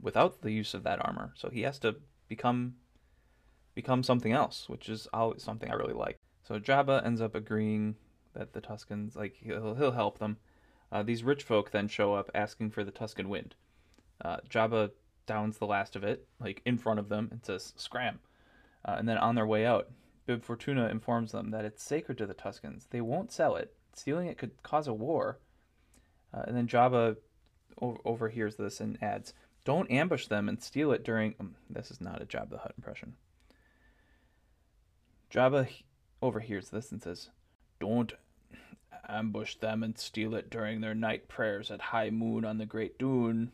[0.00, 1.32] without the use of that armor.
[1.36, 1.96] So he has to
[2.28, 2.74] become
[3.74, 6.16] become something else, which is always something I really like.
[6.46, 7.96] So Jabba ends up agreeing
[8.34, 10.36] that the Tuskens, like he'll, he'll help them.
[10.92, 13.56] Uh, these rich folk then show up asking for the Tusken Wind.
[14.24, 14.90] Uh, Jabba
[15.26, 18.20] downs the last of it, like in front of them, and says, Scram.
[18.84, 19.88] Uh, and then on their way out,
[20.26, 22.88] Bib Fortuna informs them that it's sacred to the Tuskens.
[22.90, 23.74] They won't sell it.
[23.94, 25.38] Stealing it could cause a war.
[26.32, 27.16] Uh, and then Jabba
[27.80, 29.34] o- overhears this and adds,
[29.64, 32.74] "Don't ambush them and steal it during." Um, this is not a Jabba the Hutt
[32.76, 33.16] impression.
[35.30, 35.68] Jabba
[36.20, 37.30] overhears this and says,
[37.78, 38.14] "Don't
[39.08, 42.98] ambush them and steal it during their night prayers at high moon on the Great
[42.98, 43.52] Dune.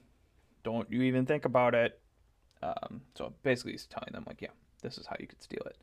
[0.63, 2.01] Don't you even think about it."
[2.63, 5.77] Um, so basically, he's telling them like, "Yeah, this is how you could steal it."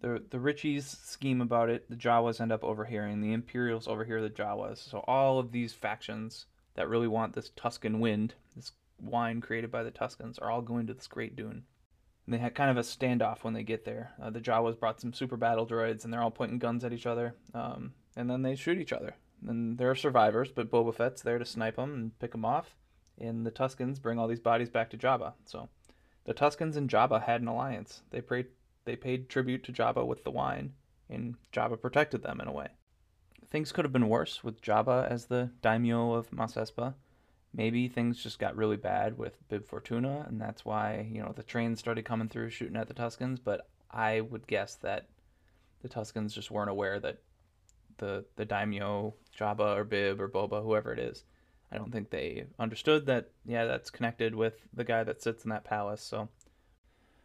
[0.00, 1.88] The the Richies scheme about it.
[1.88, 3.20] The Jawas end up overhearing.
[3.20, 4.78] The Imperials overhear the Jawas.
[4.78, 9.82] So all of these factions that really want this Tusken wind, this wine created by
[9.82, 11.64] the Tuskens, are all going to this Great Dune.
[12.26, 14.12] And they had kind of a standoff when they get there.
[14.20, 17.06] Uh, the Jawas brought some super battle droids, and they're all pointing guns at each
[17.06, 17.34] other.
[17.54, 19.14] Um, and then they shoot each other.
[19.46, 22.74] And there are survivors, but Boba Fett's there to snipe them and pick them off.
[23.18, 25.34] And the Tuskens bring all these bodies back to Jabba.
[25.44, 25.68] So
[26.24, 28.02] the Tuskens and Jabba had an alliance.
[28.10, 28.46] They prayed
[28.84, 30.72] they paid tribute to Jabba with the wine,
[31.10, 32.68] and Jabba protected them in a way.
[33.48, 36.94] Things could have been worse with Jabba as the daimyo of Mos Espa.
[37.52, 41.42] Maybe things just got really bad with Bib Fortuna, and that's why, you know, the
[41.42, 45.08] trains started coming through shooting at the Tuskens, but I would guess that
[45.80, 47.18] the Tuskens just weren't aware that
[47.98, 51.24] the the daimyo, Jabba or Bib or Boba, whoever it is,
[51.72, 55.50] I don't think they understood that, yeah, that's connected with the guy that sits in
[55.50, 56.28] that palace, so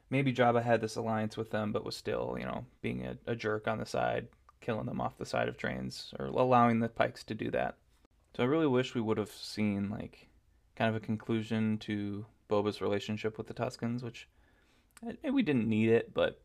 [0.10, 3.36] maybe Jabba had this alliance with them, but was still, you know, being a, a
[3.36, 4.27] jerk on the side,
[4.60, 7.77] killing them off the side of trains, or allowing the Pikes to do that.
[8.36, 10.27] So I really wish we would have seen like
[10.75, 14.27] kind of a conclusion to Boba's relationship with the Tuskens, which
[15.04, 16.41] maybe we didn't need it, but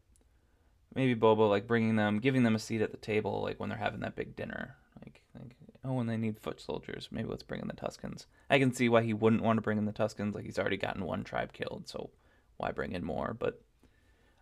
[0.95, 3.79] maybe Boba like bringing them, giving them a seat at the table, like when they're
[3.79, 5.57] having that big dinner, like, like
[5.87, 8.27] oh, when they need foot soldiers, maybe let's bring in the Tuskens.
[8.51, 10.77] I can see why he wouldn't want to bring in the Tuskens, like he's already
[10.77, 12.11] gotten one tribe killed, so
[12.57, 13.37] why bring in more?
[13.39, 13.61] But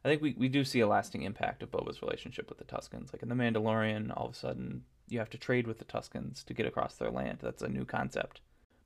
[0.04, 3.12] I think we, we do see a lasting impact of Boba's relationship with the Tuskens.
[3.12, 6.44] Like in The Mandalorian, all of a sudden you have to trade with the Tuskens
[6.44, 7.38] to get across their land.
[7.40, 8.40] That's a new concept.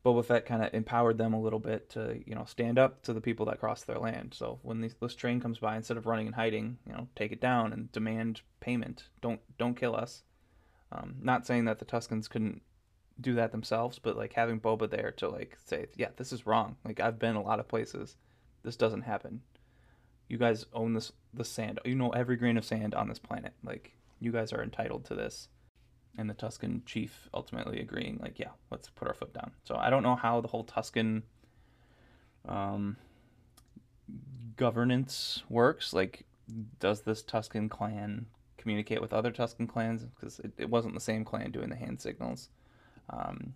[0.05, 3.13] Boba Fett kind of empowered them a little bit to, you know, stand up to
[3.13, 4.33] the people that cross their land.
[4.33, 7.33] So when this, this train comes by, instead of running and hiding, you know, take
[7.33, 9.09] it down and demand payment.
[9.21, 10.23] Don't don't kill us.
[10.91, 12.63] Um, not saying that the Tuskens couldn't
[13.21, 16.77] do that themselves, but like having Boba there to like say, yeah, this is wrong.
[16.85, 18.17] Like I've been a lot of places
[18.63, 19.43] this doesn't happen.
[20.29, 21.81] You guys own this the sand.
[21.85, 23.55] You know every grain of sand on this planet.
[23.65, 25.49] Like you guys are entitled to this.
[26.17, 29.53] And the Tusken chief ultimately agreeing, like, yeah, let's put our foot down.
[29.63, 31.23] So I don't know how the whole Tusken
[32.49, 32.97] um,
[34.57, 35.93] governance works.
[35.93, 36.25] Like,
[36.81, 38.27] does this Tusken clan
[38.59, 40.05] communicate with other Tusken clans?
[40.05, 42.51] Because it, it wasn't the same clan doing the hand signals.
[43.11, 43.55] Um,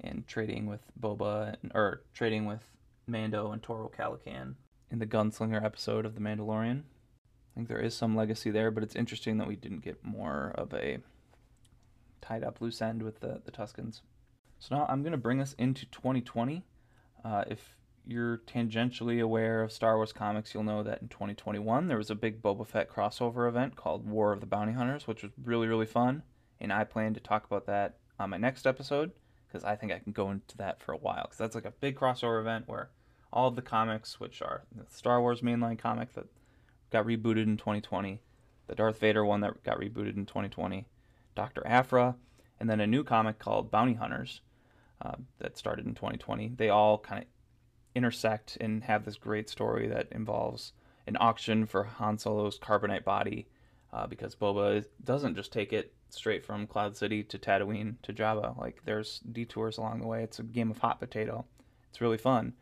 [0.00, 2.62] and trading with Boba, or trading with
[3.06, 4.54] Mando and Toro Calican
[4.90, 6.80] in the Gunslinger episode of The Mandalorian.
[6.80, 10.52] I think there is some legacy there, but it's interesting that we didn't get more
[10.54, 10.98] of a
[12.20, 14.00] tied up loose end with the, the Tuskens.
[14.58, 16.64] So now I'm going to bring us into 2020.
[17.24, 17.76] Uh, if
[18.10, 22.14] you're tangentially aware of Star Wars comics, you'll know that in 2021 there was a
[22.14, 25.86] big Boba Fett crossover event called War of the Bounty Hunters, which was really, really
[25.86, 26.22] fun.
[26.60, 29.12] And I plan to talk about that on my next episode
[29.46, 31.70] because I think I can go into that for a while because that's like a
[31.70, 32.90] big crossover event where
[33.32, 36.26] all of the comics, which are the Star Wars mainline comic that
[36.90, 38.20] got rebooted in 2020,
[38.66, 40.86] the Darth Vader one that got rebooted in 2020,
[41.36, 41.66] Dr.
[41.66, 42.16] Aphra,
[42.58, 44.40] and then a new comic called Bounty Hunters
[45.00, 46.52] uh, that started in 2020.
[46.56, 47.28] They all kind of
[47.94, 50.72] intersect and have this great story that involves
[51.06, 53.46] an auction for Han Solo's carbonite body
[53.92, 58.58] uh, because Boba doesn't just take it straight from Cloud City to Tatooine to Jabba.
[58.58, 60.22] Like there's detours along the way.
[60.22, 61.44] It's a game of hot potato.
[61.90, 62.52] It's really fun.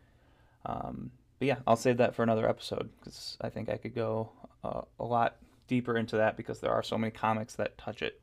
[0.64, 4.30] Um, but yeah, I'll save that for another episode because I think I could go
[4.64, 5.36] uh, a lot
[5.66, 8.20] deeper into that because there are so many comics that touch it.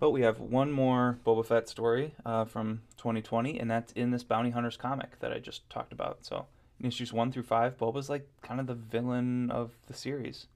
[0.00, 4.22] But we have one more Boba Fett story uh, from 2020, and that's in this
[4.22, 6.24] Bounty Hunters comic that I just talked about.
[6.24, 6.46] So
[6.78, 10.46] in issues one through five, Boba's like kind of the villain of the series.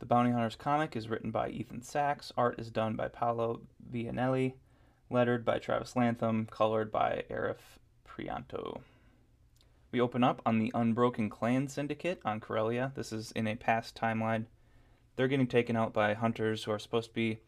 [0.00, 3.60] The Bounty Hunters comic is written by Ethan Sacks, art is done by Paolo
[3.92, 4.54] Vianelli,
[5.08, 8.80] lettered by Travis Lantham, colored by Arif Prianto.
[9.92, 12.92] We open up on the Unbroken Clan Syndicate on Corellia.
[12.94, 14.46] This is in a past timeline.
[15.16, 17.40] They're getting taken out by hunters who are supposed to be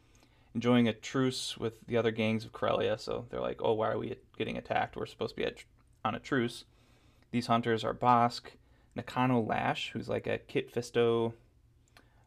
[0.54, 2.98] enjoying a truce with the other gangs of Corellia.
[2.98, 4.96] So they're like, oh, why are we getting attacked?
[4.96, 5.50] We're supposed to be
[6.04, 6.64] on a truce.
[7.30, 8.42] These hunters are Bossk,
[8.94, 11.32] Nakano Lash, who's like a Kit Fisto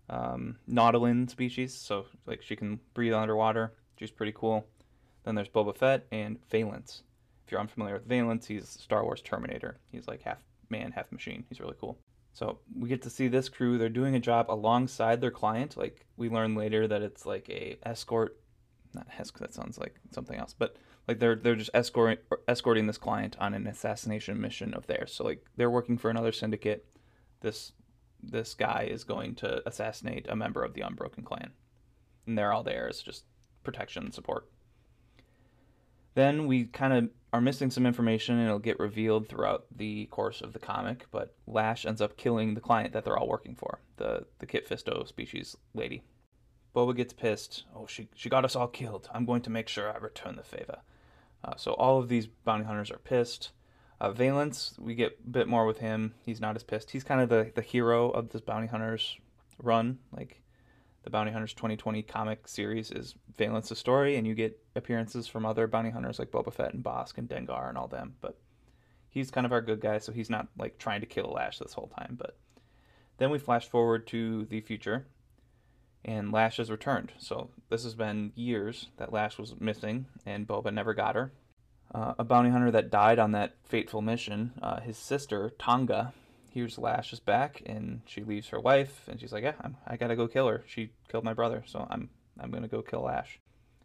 [0.10, 1.74] um, Nautolan species.
[1.74, 3.74] So like she can breathe underwater.
[4.00, 4.66] She's pretty cool.
[5.24, 7.04] Then there's Boba Fett and Valance
[7.46, 9.78] if you're unfamiliar with Valance, he's Star Wars Terminator.
[9.92, 11.46] He's like half man, half machine.
[11.48, 11.98] He's really cool.
[12.36, 13.78] So we get to see this crew.
[13.78, 15.78] They're doing a job alongside their client.
[15.78, 18.38] Like we learn later that it's like a escort,
[18.94, 19.40] not escort.
[19.40, 20.54] That sounds like something else.
[20.54, 20.76] But
[21.08, 22.18] like they're they're just escorting
[22.50, 25.14] escorting this client on an assassination mission of theirs.
[25.14, 26.86] So like they're working for another syndicate.
[27.40, 27.72] This
[28.22, 31.52] this guy is going to assassinate a member of the Unbroken Clan,
[32.28, 33.24] and they're all there as just
[33.64, 34.50] protection and support.
[36.16, 40.40] Then we kind of are missing some information, and it'll get revealed throughout the course
[40.40, 41.06] of the comic.
[41.12, 44.68] But Lash ends up killing the client that they're all working for, the the Kit
[44.68, 46.04] Fisto species lady.
[46.74, 47.66] Boba gets pissed.
[47.76, 49.10] Oh, she she got us all killed.
[49.14, 50.80] I'm going to make sure I return the favor.
[51.44, 53.52] Uh, so all of these bounty hunters are pissed.
[54.00, 56.16] Uh, Valance, we get a bit more with him.
[56.26, 56.92] He's not as pissed.
[56.92, 59.18] He's kind of the, the hero of this bounty hunters
[59.62, 60.00] run.
[60.12, 60.42] Like
[61.06, 65.68] the Bounty Hunters 2020 comic series is Valance's story, and you get appearances from other
[65.68, 68.16] bounty hunters like Boba Fett and Bossk and Dengar and all them.
[68.22, 68.40] But
[69.08, 71.74] he's kind of our good guy, so he's not like trying to kill Lash this
[71.74, 72.18] whole time.
[72.20, 72.36] But
[73.20, 75.06] then we flash forward to the future,
[76.04, 77.12] and Lash has returned.
[77.20, 81.32] So this has been years that Lash was missing, and Boba never got her.
[81.94, 86.14] Uh, a bounty hunter that died on that fateful mission, uh, his sister Tonga,
[86.56, 89.98] hears Lash is back, and she leaves her wife, and she's like, "Yeah, I'm, I
[89.98, 90.64] gotta go kill her.
[90.66, 93.40] She killed my brother, so I'm I'm gonna go kill Lash."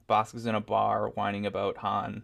[0.08, 2.22] Bossk is in a bar whining about Han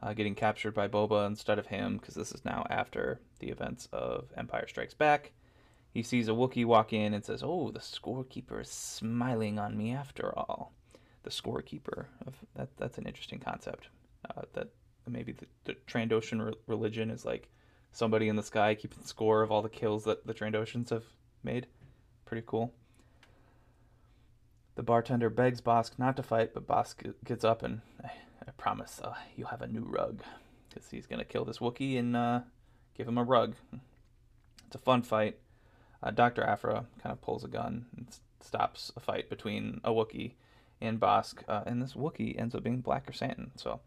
[0.00, 3.88] uh, getting captured by Boba instead of him, because this is now after the events
[3.92, 5.32] of Empire Strikes Back.
[5.92, 9.92] He sees a Wookiee walk in and says, "Oh, the scorekeeper is smiling on me
[9.92, 10.72] after all."
[11.24, 13.88] The scorekeeper of that that's an interesting concept.
[14.24, 14.68] Uh, that
[15.08, 17.48] maybe the, the Trandoshan re- religion is like
[17.92, 21.04] somebody in the sky keeping score of all the kills that the Trandoshans have
[21.42, 21.66] made.
[22.24, 22.72] Pretty cool.
[24.76, 28.10] The bartender begs Bossk not to fight, but Bossk gets up and I,
[28.56, 30.22] promise uh, you'll have a new rug
[30.68, 32.40] because he's gonna kill this Wookiee and uh,
[32.94, 33.54] give him a rug.
[34.66, 35.38] It's a fun fight
[36.02, 36.42] uh, Dr.
[36.42, 38.06] Aphra kind of pulls a gun and
[38.40, 40.32] stops a fight between a Wookiee
[40.80, 41.42] and Bossk.
[41.48, 43.50] uh, and this Wookiee ends up being Black Krrsantan.
[43.56, 43.80] So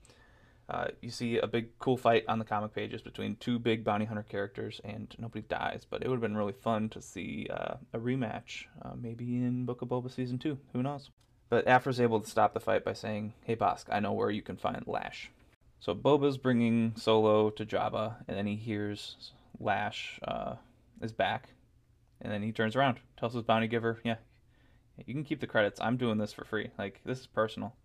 [0.70, 4.06] uh, you see a big cool fight on the comic pages between two big bounty
[4.06, 5.86] hunter characters, and nobody dies.
[5.90, 9.66] But it would have been really fun to see uh, a rematch, uh, maybe in
[9.66, 10.58] Book of Boba season two.
[10.74, 11.10] Who knows?
[11.50, 14.42] But Aphra's able to stop the fight by saying, "Hey Bossk, I know where you
[14.42, 15.32] can find Lash."
[15.80, 20.56] So Boba's bringing Solo to Jabba, and then he hears Lash uh,
[21.02, 21.50] is back
[22.24, 24.16] and then he turns around, tells his bounty giver, "Yeah,
[25.06, 25.80] you can keep the credits.
[25.82, 26.72] I'm doing this for free.
[26.78, 27.76] Like this is personal."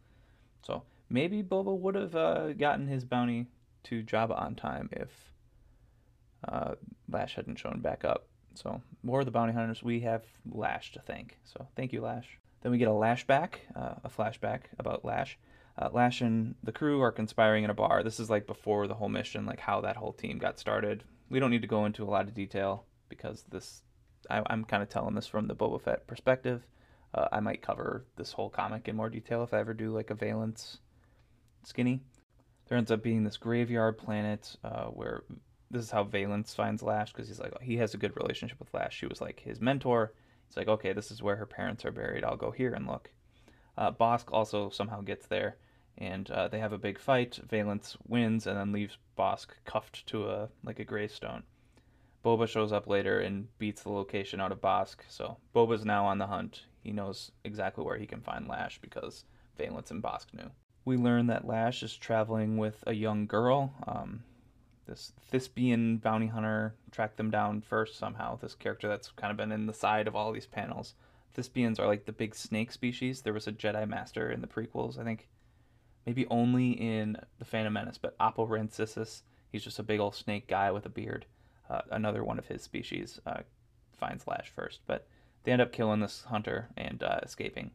[0.62, 3.46] So maybe Boba would have uh, gotten his bounty
[3.84, 5.08] to Jabba on time if
[6.46, 6.74] uh,
[7.10, 8.26] Lash hadn't shown back up.
[8.54, 11.38] So more of the bounty hunters, we have Lash to thank.
[11.44, 12.38] So thank you, Lash.
[12.60, 15.38] Then we get a lashback, uh, a flashback about Lash.
[15.80, 18.02] Uh, Lash and the crew are conspiring in a bar.
[18.02, 21.04] This is like before the whole mission, like how that whole team got started.
[21.30, 23.82] We don't need to go into a lot of detail because this
[24.28, 26.66] I, am kind of telling this from the Boba Fett perspective.
[27.14, 30.10] Uh, I might cover this whole comic in more detail if I ever do like
[30.10, 30.78] a Valance
[31.68, 32.00] skinny.
[32.66, 35.22] There ends up being this graveyard planet uh, where
[35.70, 38.72] this is how Valance finds Lash because he's like he has a good relationship with
[38.74, 38.96] Lash.
[38.96, 40.12] She was like his mentor.
[40.46, 42.24] He's like, okay, this is where her parents are buried.
[42.24, 43.10] I'll go here and look.
[43.76, 45.56] Uh, Bossk also somehow gets there,
[45.98, 47.38] and uh, they have a big fight.
[47.48, 51.42] Valance wins and then leaves Bossk cuffed to a like a gravestone.
[52.24, 56.18] Boba shows up later and beats the location out of Bossk, So Boba's now on
[56.18, 56.64] the hunt.
[56.82, 59.24] He knows exactly where he can find Lash because
[59.56, 60.50] Valance and Bossk knew.
[60.88, 63.74] We learn that Lash is traveling with a young girl.
[63.86, 64.22] Um,
[64.86, 68.36] this Thespian bounty hunter tracked them down first somehow.
[68.36, 70.94] This character that's kind of been in the side of all these panels.
[71.34, 73.20] Thespians are like the big snake species.
[73.20, 75.28] There was a Jedi Master in the prequels, I think.
[76.06, 79.20] Maybe only in The Phantom Menace, but Oppo Rancisis,
[79.52, 81.26] he's just a big old snake guy with a beard
[81.68, 83.40] uh, another one of his species uh,
[83.92, 85.06] finds Lash first, but
[85.44, 87.72] they end up killing this hunter and uh, escaping.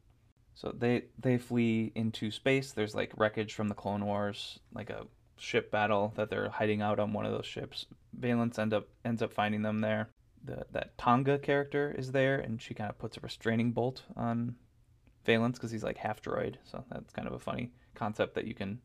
[0.55, 2.71] So they they flee into space.
[2.71, 6.99] There's like wreckage from the Clone Wars, like a ship battle that they're hiding out
[6.99, 7.85] on one of those ships.
[8.13, 10.09] Valance end up ends up finding them there.
[10.45, 14.55] The that Tonga character is there, and she kind of puts a restraining bolt on
[15.25, 16.55] Valance because he's like half droid.
[16.63, 18.79] So that's kind of a funny concept that you can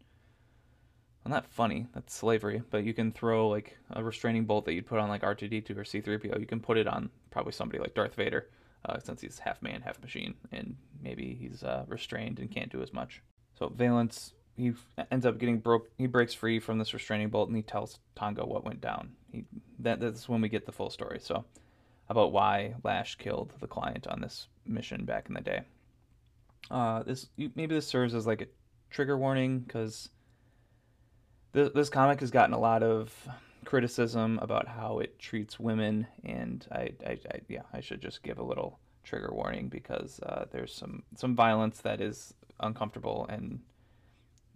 [1.25, 1.87] well, not funny.
[1.95, 2.63] That's slavery.
[2.71, 5.85] But you can throw like a restraining bolt that you'd put on like R2D2 or
[5.85, 6.41] C3PO.
[6.41, 8.49] You can put it on probably somebody like Darth Vader,
[8.85, 12.83] uh, since he's half man, half machine, and maybe he's uh, restrained and can't do
[12.83, 13.23] as much.
[13.59, 14.73] So Valance he
[15.13, 15.89] ends up getting broke.
[15.99, 19.13] He breaks free from this restraining bolt, and he tells Tonga what went down.
[19.31, 19.45] He
[19.79, 21.21] that that's when we get the full story.
[21.21, 21.45] So
[22.09, 25.61] about why Lash killed the client on this mission back in the day.
[26.71, 28.47] Uh, this maybe this serves as like a
[28.91, 30.09] trigger warning because
[31.53, 33.13] this, this comic has gotten a lot of
[33.69, 38.39] criticism about how it treats women, and I, I, I yeah, I should just give
[38.39, 43.61] a little trigger warning because uh, there's some some violence that is uncomfortable and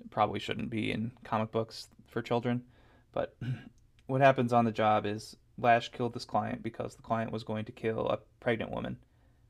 [0.08, 2.62] probably shouldn't be in comic books for children.
[3.12, 3.36] But
[4.06, 7.66] what happens on the job is Lash killed this client because the client was going
[7.66, 8.96] to kill a pregnant woman.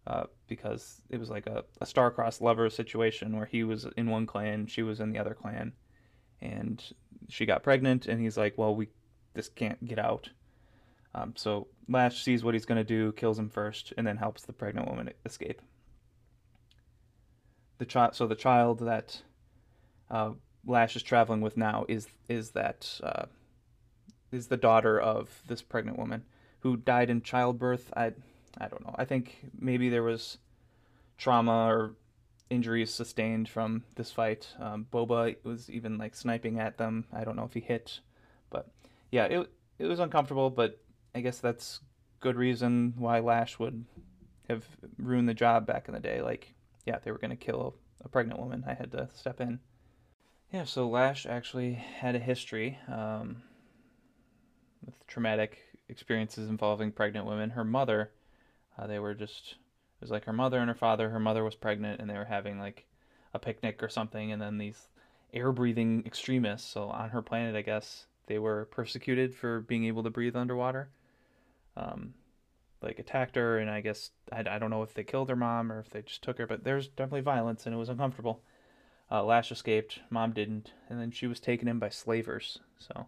[0.04, 4.26] Uh, because it was like a, a star-crossed lover situation where he was in one
[4.26, 5.72] clan, she was in the other clan,
[6.40, 6.82] and
[7.28, 8.88] she got pregnant, and he's like, "Well, we
[9.34, 10.30] this can't get out."
[11.14, 14.42] Um, so Lash sees what he's going to do, kills him first, and then helps
[14.42, 15.60] the pregnant woman escape.
[17.78, 19.22] The child, so the child that
[20.10, 20.30] uh,
[20.66, 23.26] Lash is traveling with now is is that uh,
[24.30, 26.24] is the daughter of this pregnant woman
[26.60, 27.92] who died in childbirth.
[27.96, 28.12] I
[28.58, 28.94] I don't know.
[28.96, 30.38] I think maybe there was
[31.18, 31.94] trauma or
[32.50, 34.48] injuries sustained from this fight.
[34.58, 37.06] Um, Boba was even like sniping at them.
[37.12, 38.00] I don't know if he hit,
[39.12, 40.50] yeah, it it was uncomfortable.
[40.50, 40.80] But
[41.14, 41.80] I guess that's
[42.18, 43.84] good reason why Lash would
[44.48, 44.64] have
[44.98, 46.20] ruined the job back in the day.
[46.20, 46.54] Like,
[46.84, 48.64] yeah, they were gonna kill a pregnant woman.
[48.66, 49.60] I had to step in.
[50.52, 53.42] Yeah, so Lash actually had a history um,
[54.84, 55.58] with traumatic
[55.88, 57.50] experiences involving pregnant women.
[57.50, 58.10] Her mother,
[58.78, 61.08] uh, they were just, it was like her mother and her father.
[61.08, 62.84] Her mother was pregnant and they were having like
[63.32, 64.30] a picnic or something.
[64.30, 64.88] And then these
[65.32, 70.02] air breathing extremists, so on her planet, I guess, they were persecuted for being able
[70.02, 70.90] to breathe underwater.
[71.76, 72.14] Um,
[72.82, 75.70] like attacked her, and I guess I, I don't know if they killed her mom
[75.70, 78.42] or if they just took her, but there's definitely violence and it was uncomfortable.
[79.10, 82.58] Uh, Lash escaped, mom didn't, and then she was taken in by slavers.
[82.78, 83.06] So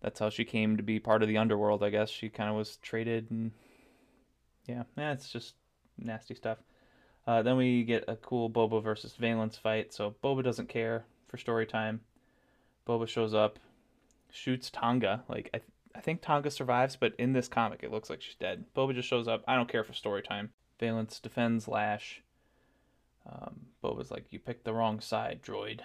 [0.00, 2.08] that's how she came to be part of the underworld, I guess.
[2.10, 3.50] She kind of was traded, and
[4.66, 5.54] yeah, it's just
[5.98, 6.58] nasty stuff.
[7.26, 9.92] Uh, then we get a cool Boba versus Valance fight.
[9.92, 12.00] So Boba doesn't care for story time.
[12.86, 13.58] Boba shows up,
[14.32, 15.24] shoots Tonga.
[15.28, 18.34] Like I, th- I think Tonga survives, but in this comic it looks like she's
[18.34, 18.64] dead.
[18.76, 19.42] Boba just shows up.
[19.46, 20.50] I don't care for story time.
[20.78, 22.22] Valance defends Lash.
[23.30, 25.80] Um, Boba's like, "You picked the wrong side, droid,"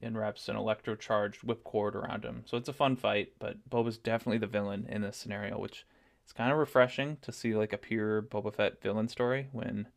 [0.00, 2.42] and wraps an electro-charged whipcord around him.
[2.44, 5.86] So it's a fun fight, but Boba's definitely the villain in this scenario, which
[6.26, 9.88] is kind of refreshing to see like a pure Boba Fett villain story when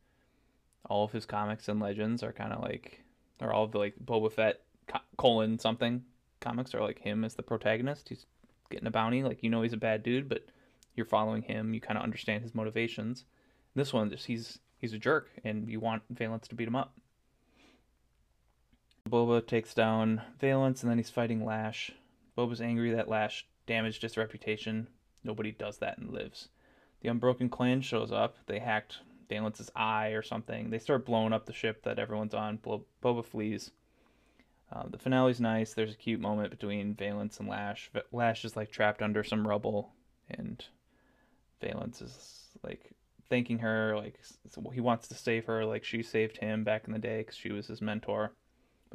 [0.87, 3.03] all of his comics and legends are kind of like,
[3.41, 4.61] or all of the like Boba Fett
[5.17, 6.03] colon something
[6.45, 8.09] comics are like him as the protagonist.
[8.09, 8.25] He's
[8.69, 10.45] getting a bounty, like you know he's a bad dude, but
[10.95, 11.73] you're following him.
[11.73, 13.25] You kind of understand his motivations.
[13.73, 16.93] This one, just he's he's a jerk, and you want Valance to beat him up.
[19.09, 21.91] Boba takes down Valance, and then he's fighting Lash.
[22.37, 24.87] Boba's angry that Lash damaged his reputation.
[25.23, 26.49] Nobody does that and lives.
[27.01, 28.37] The Unbroken Clan shows up.
[28.47, 30.69] They hacked Valance's eye or something.
[30.69, 32.57] They start blowing up the ship that everyone's on.
[32.57, 33.71] Boba flees.
[34.75, 35.73] Uh, the finale's nice.
[35.73, 37.89] There's a cute moment between Valance and Lash.
[38.11, 39.93] Lash is like trapped under some rubble,
[40.29, 40.63] and
[41.61, 42.91] Valance is like
[43.29, 43.95] thanking her.
[43.95, 44.19] Like
[44.73, 47.51] he wants to save her, like she saved him back in the day because she
[47.51, 48.33] was his mentor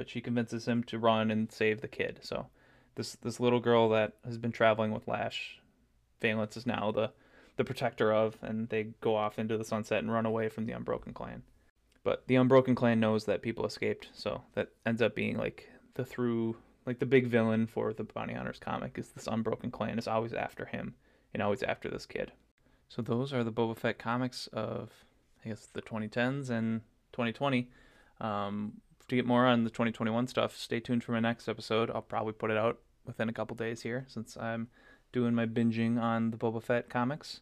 [0.00, 2.20] but she convinces him to run and save the kid.
[2.22, 2.46] So
[2.94, 5.60] this this little girl that has been traveling with Lash,
[6.22, 7.12] Valance is now the
[7.56, 10.72] the protector of, and they go off into the sunset and run away from the
[10.72, 11.42] Unbroken Clan.
[12.02, 16.04] But the Unbroken Clan knows that people escaped, so that ends up being like the
[16.04, 20.08] through like the big villain for the Bounty Hunters comic is this Unbroken Clan is
[20.08, 20.94] always after him
[21.34, 22.32] and always after this kid.
[22.88, 24.90] So those are the Boba Fett comics of
[25.44, 26.80] I guess the 2010s and
[27.12, 27.68] 2020.
[28.20, 28.74] Um,
[29.08, 31.90] to get more on the 2021 stuff, stay tuned for my next episode.
[31.90, 34.68] I'll probably put it out within a couple days here since I'm
[35.12, 37.40] doing my binging on the Boba Fett comics.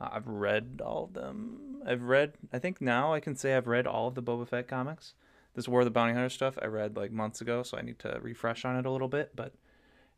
[0.00, 1.82] I've read all of them.
[1.86, 4.68] I've read, I think now I can say I've read all of the Boba Fett
[4.68, 5.14] comics.
[5.54, 7.98] This War of the Bounty Hunter stuff I read like months ago, so I need
[8.00, 9.32] to refresh on it a little bit.
[9.34, 9.54] But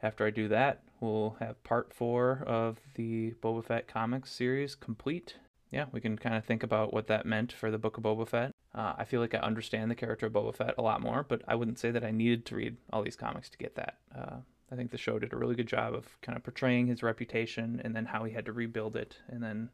[0.02, 5.36] after I do that, we'll have part four of the Boba Fett comics series complete.
[5.70, 8.26] Yeah, we can kind of think about what that meant for the Book of Boba
[8.26, 11.24] Fett uh, I feel like I understand the character of Boba Fett a lot more,
[11.26, 13.98] but I wouldn't say that I needed to read all these comics to get that.
[14.16, 14.36] Uh,
[14.70, 17.80] I think the show did a really good job of kind of portraying his reputation
[17.82, 19.70] and then how he had to rebuild it, and then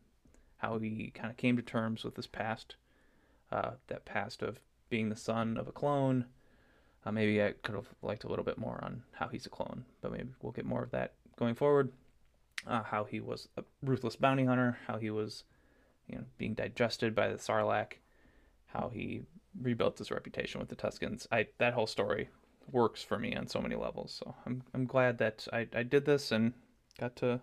[0.59, 2.76] how he kind of came to terms with his past,
[3.51, 6.26] uh, that past of being the son of a clone.
[7.05, 9.84] Uh, maybe I could have liked a little bit more on how he's a clone,
[10.01, 11.92] but maybe we'll get more of that going forward.
[12.66, 15.45] Uh, how he was a ruthless bounty hunter, how he was,
[16.09, 17.95] you know, being digested by the Sarlacc,
[18.66, 19.22] how he
[19.61, 21.26] rebuilt his reputation with the Tuskens.
[21.30, 22.28] I that whole story
[22.70, 24.12] works for me on so many levels.
[24.18, 26.52] So I'm I'm glad that I, I did this and
[26.98, 27.40] got to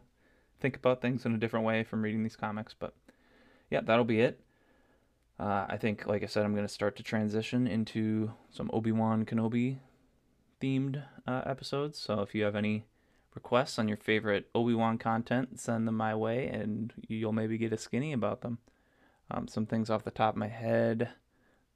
[0.60, 2.74] think about things in a different way from reading these comics.
[2.78, 2.94] But
[3.70, 4.42] yeah, that'll be it.
[5.40, 8.92] Uh, I think, like I said, I'm going to start to transition into some Obi
[8.92, 9.78] Wan Kenobi
[10.62, 11.98] themed uh, episodes.
[11.98, 12.86] So if you have any
[13.34, 17.74] requests on your favorite Obi Wan content, send them my way, and you'll maybe get
[17.74, 18.60] a skinny about them.
[19.32, 21.10] Um, some things off the top of my head.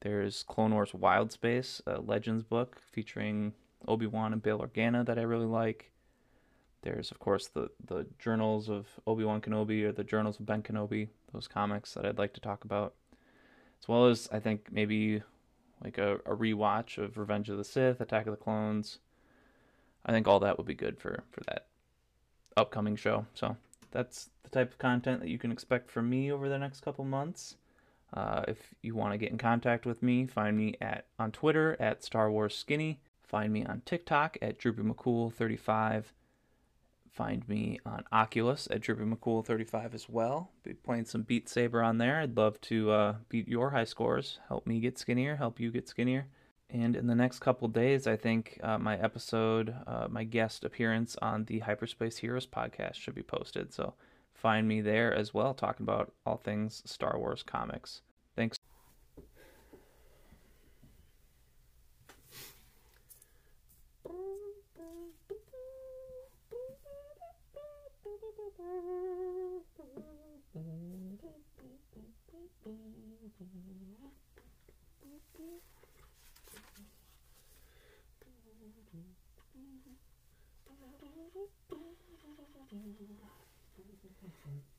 [0.01, 3.53] There's Clone Wars Wild Space, a Legends book featuring
[3.87, 5.91] Obi Wan and Bail Organa that I really like.
[6.81, 10.61] There's of course the the journals of Obi Wan Kenobi or the journals of Ben
[10.61, 12.93] Kenobi, those comics that I'd like to talk about,
[13.81, 15.23] as well as I think maybe
[15.83, 18.99] like a, a rewatch of Revenge of the Sith, Attack of the Clones.
[20.05, 21.65] I think all that would be good for for that
[22.55, 23.25] upcoming show.
[23.33, 23.57] So
[23.91, 27.05] that's the type of content that you can expect from me over the next couple
[27.05, 27.55] months.
[28.13, 31.75] Uh, if you want to get in contact with me, find me at on Twitter
[31.79, 32.99] at Star Wars Skinny.
[33.21, 36.05] Find me on TikTok at Droopy McCool35.
[37.11, 40.51] Find me on Oculus at Droopy McCool35 as well.
[40.63, 42.19] Be playing some Beat Saber on there.
[42.19, 44.39] I'd love to uh, beat your high scores.
[44.47, 45.37] Help me get skinnier.
[45.37, 46.27] Help you get skinnier.
[46.69, 51.15] And in the next couple days, I think uh, my episode, uh, my guest appearance
[51.21, 53.73] on the Hyperspace Heroes podcast should be posted.
[53.73, 53.93] So
[54.35, 58.01] find me there as well, talking about all things Star Wars comics.
[58.35, 58.57] Thanks.
[84.05, 84.74] Wonderful.